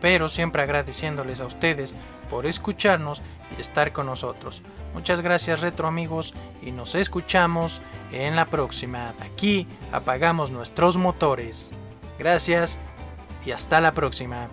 pero 0.00 0.28
siempre 0.28 0.62
agradeciéndoles 0.62 1.40
a 1.40 1.46
ustedes 1.46 1.94
por 2.30 2.46
escucharnos 2.46 3.22
y 3.56 3.60
estar 3.60 3.92
con 3.92 4.06
nosotros. 4.06 4.62
Muchas 4.94 5.20
gracias 5.20 5.60
retro 5.60 5.88
amigos 5.88 6.34
y 6.62 6.72
nos 6.72 6.94
escuchamos 6.94 7.82
en 8.12 8.36
la 8.36 8.46
próxima. 8.46 9.14
Aquí 9.20 9.66
apagamos 9.92 10.50
nuestros 10.50 10.96
motores. 10.96 11.72
Gracias 12.18 12.78
y 13.44 13.50
hasta 13.50 13.80
la 13.80 13.92
próxima. 13.92 14.48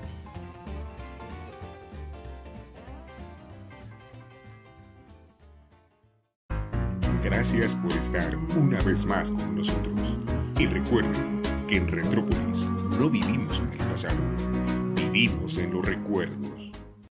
Gracias 7.24 7.76
por 7.76 7.92
estar 7.94 8.36
una 8.58 8.80
vez 8.80 9.06
más 9.06 9.32
con 9.32 9.56
nosotros. 9.56 10.18
Y 10.64 10.66
recuerden 10.66 11.42
que 11.68 11.76
en 11.76 11.90
Retrópolis 11.90 12.66
no 12.98 13.10
vivimos 13.10 13.60
en 13.60 13.70
el 13.74 13.86
pasado, 13.90 14.16
vivimos 14.96 15.58
en 15.58 15.74
los 15.74 15.86
recuerdos. 15.86 16.72